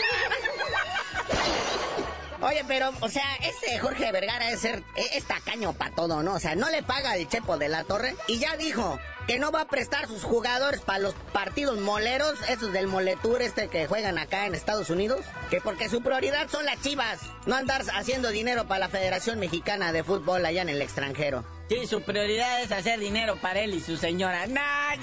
Oye, 2.42 2.64
pero, 2.66 2.90
o 3.01 3.09
sea, 3.09 3.37
este 3.42 3.79
Jorge 3.79 4.11
Vergara 4.12 4.51
es, 4.51 4.61
ser, 4.61 4.83
es 4.96 5.25
tacaño 5.25 5.75
para 5.75 5.94
todo, 5.94 6.23
¿no? 6.23 6.35
O 6.35 6.40
sea, 6.40 6.55
no 6.55 6.70
le 6.70 6.83
paga 6.83 7.14
el 7.16 7.29
Chepo 7.29 7.59
de 7.59 7.68
la 7.68 7.85
Torre 7.85 8.16
y 8.29 8.38
ya 8.38 8.57
dijo 8.57 8.99
que 9.27 9.38
no 9.38 9.53
va 9.53 9.61
a 9.61 9.68
prestar 9.68 10.09
sus 10.09 10.25
jugadores 10.25 10.81
para 10.81 11.01
los 11.01 11.14
partidos 11.35 11.79
moleros, 11.79 12.40
esos 12.49 12.73
del 12.73 12.87
moletur 12.87 13.42
este 13.42 13.68
que 13.68 13.87
juegan 13.87 14.16
acá 14.16 14.46
en 14.46 14.55
Estados 14.55 14.88
Unidos, 14.88 15.20
que 15.51 15.61
porque 15.61 15.90
su 15.90 16.03
prioridad 16.03 16.49
son 16.49 16.64
las 16.64 16.81
chivas, 16.81 17.20
no 17.44 17.57
andar 17.57 17.83
haciendo 17.94 18.31
dinero 18.31 18.66
para 18.66 18.81
la 18.81 18.88
Federación 18.88 19.38
Mexicana 19.38 19.92
de 19.92 20.03
Fútbol 20.03 20.44
allá 20.46 20.62
en 20.62 20.70
el 20.70 20.81
extranjero. 20.81 21.44
Sí, 21.70 21.87
su 21.87 22.02
prioridad 22.02 22.62
es 22.62 22.72
hacer 22.72 22.98
dinero 22.98 23.37
para 23.37 23.61
él 23.61 23.72
y 23.74 23.80
su 23.80 23.96
señora. 23.96 24.44
¡Naya! 24.48 25.00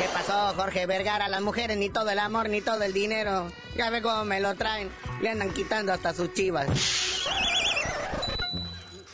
¿Qué 0.00 0.08
pasó, 0.12 0.52
Jorge 0.56 0.86
Vergara? 0.86 1.28
Las 1.28 1.40
mujeres 1.40 1.76
ni 1.76 1.88
todo 1.88 2.10
el 2.10 2.18
amor 2.18 2.48
ni 2.48 2.62
todo 2.62 2.82
el 2.82 2.92
dinero. 2.92 3.48
Ya 3.76 3.90
ve 3.90 4.02
cómo 4.02 4.24
me 4.24 4.40
lo 4.40 4.56
traen. 4.56 4.90
Le 5.20 5.30
andan 5.30 5.54
quitando 5.54 5.92
hasta 5.92 6.12
sus 6.12 6.34
chivas. 6.34 6.66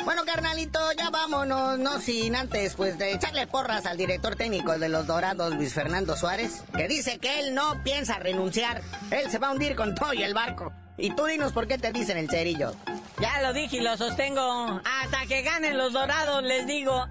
Bueno, 0.06 0.24
carnalito, 0.24 0.80
ya 0.92 1.10
vámonos, 1.10 1.78
no 1.78 2.00
sin 2.00 2.34
antes, 2.34 2.76
pues, 2.76 2.96
de 2.96 3.12
echarle 3.12 3.46
porras 3.46 3.84
al 3.84 3.98
director 3.98 4.36
técnico 4.36 4.78
de 4.78 4.88
los 4.88 5.06
Dorados, 5.06 5.54
Luis 5.54 5.74
Fernando 5.74 6.16
Suárez, 6.16 6.62
que 6.74 6.88
dice 6.88 7.18
que 7.18 7.40
él 7.40 7.54
no 7.54 7.82
piensa 7.84 8.18
renunciar. 8.18 8.80
Él 9.10 9.30
se 9.30 9.38
va 9.38 9.48
a 9.48 9.52
hundir 9.52 9.76
con 9.76 9.94
todo 9.94 10.14
y 10.14 10.22
el 10.22 10.32
barco. 10.32 10.72
Y 10.96 11.10
tú 11.14 11.26
dinos 11.26 11.52
por 11.52 11.68
qué 11.68 11.76
te 11.76 11.92
dicen 11.92 12.16
el 12.16 12.30
cerillo. 12.30 12.74
Ya 13.20 13.40
lo 13.42 13.52
dije 13.52 13.76
y 13.76 13.80
lo 13.80 13.96
sostengo. 13.96 14.80
Hasta 14.84 15.26
que 15.26 15.42
ganen 15.42 15.78
los 15.78 15.92
dorados, 15.92 16.42
les 16.42 16.66
digo. 16.66 17.06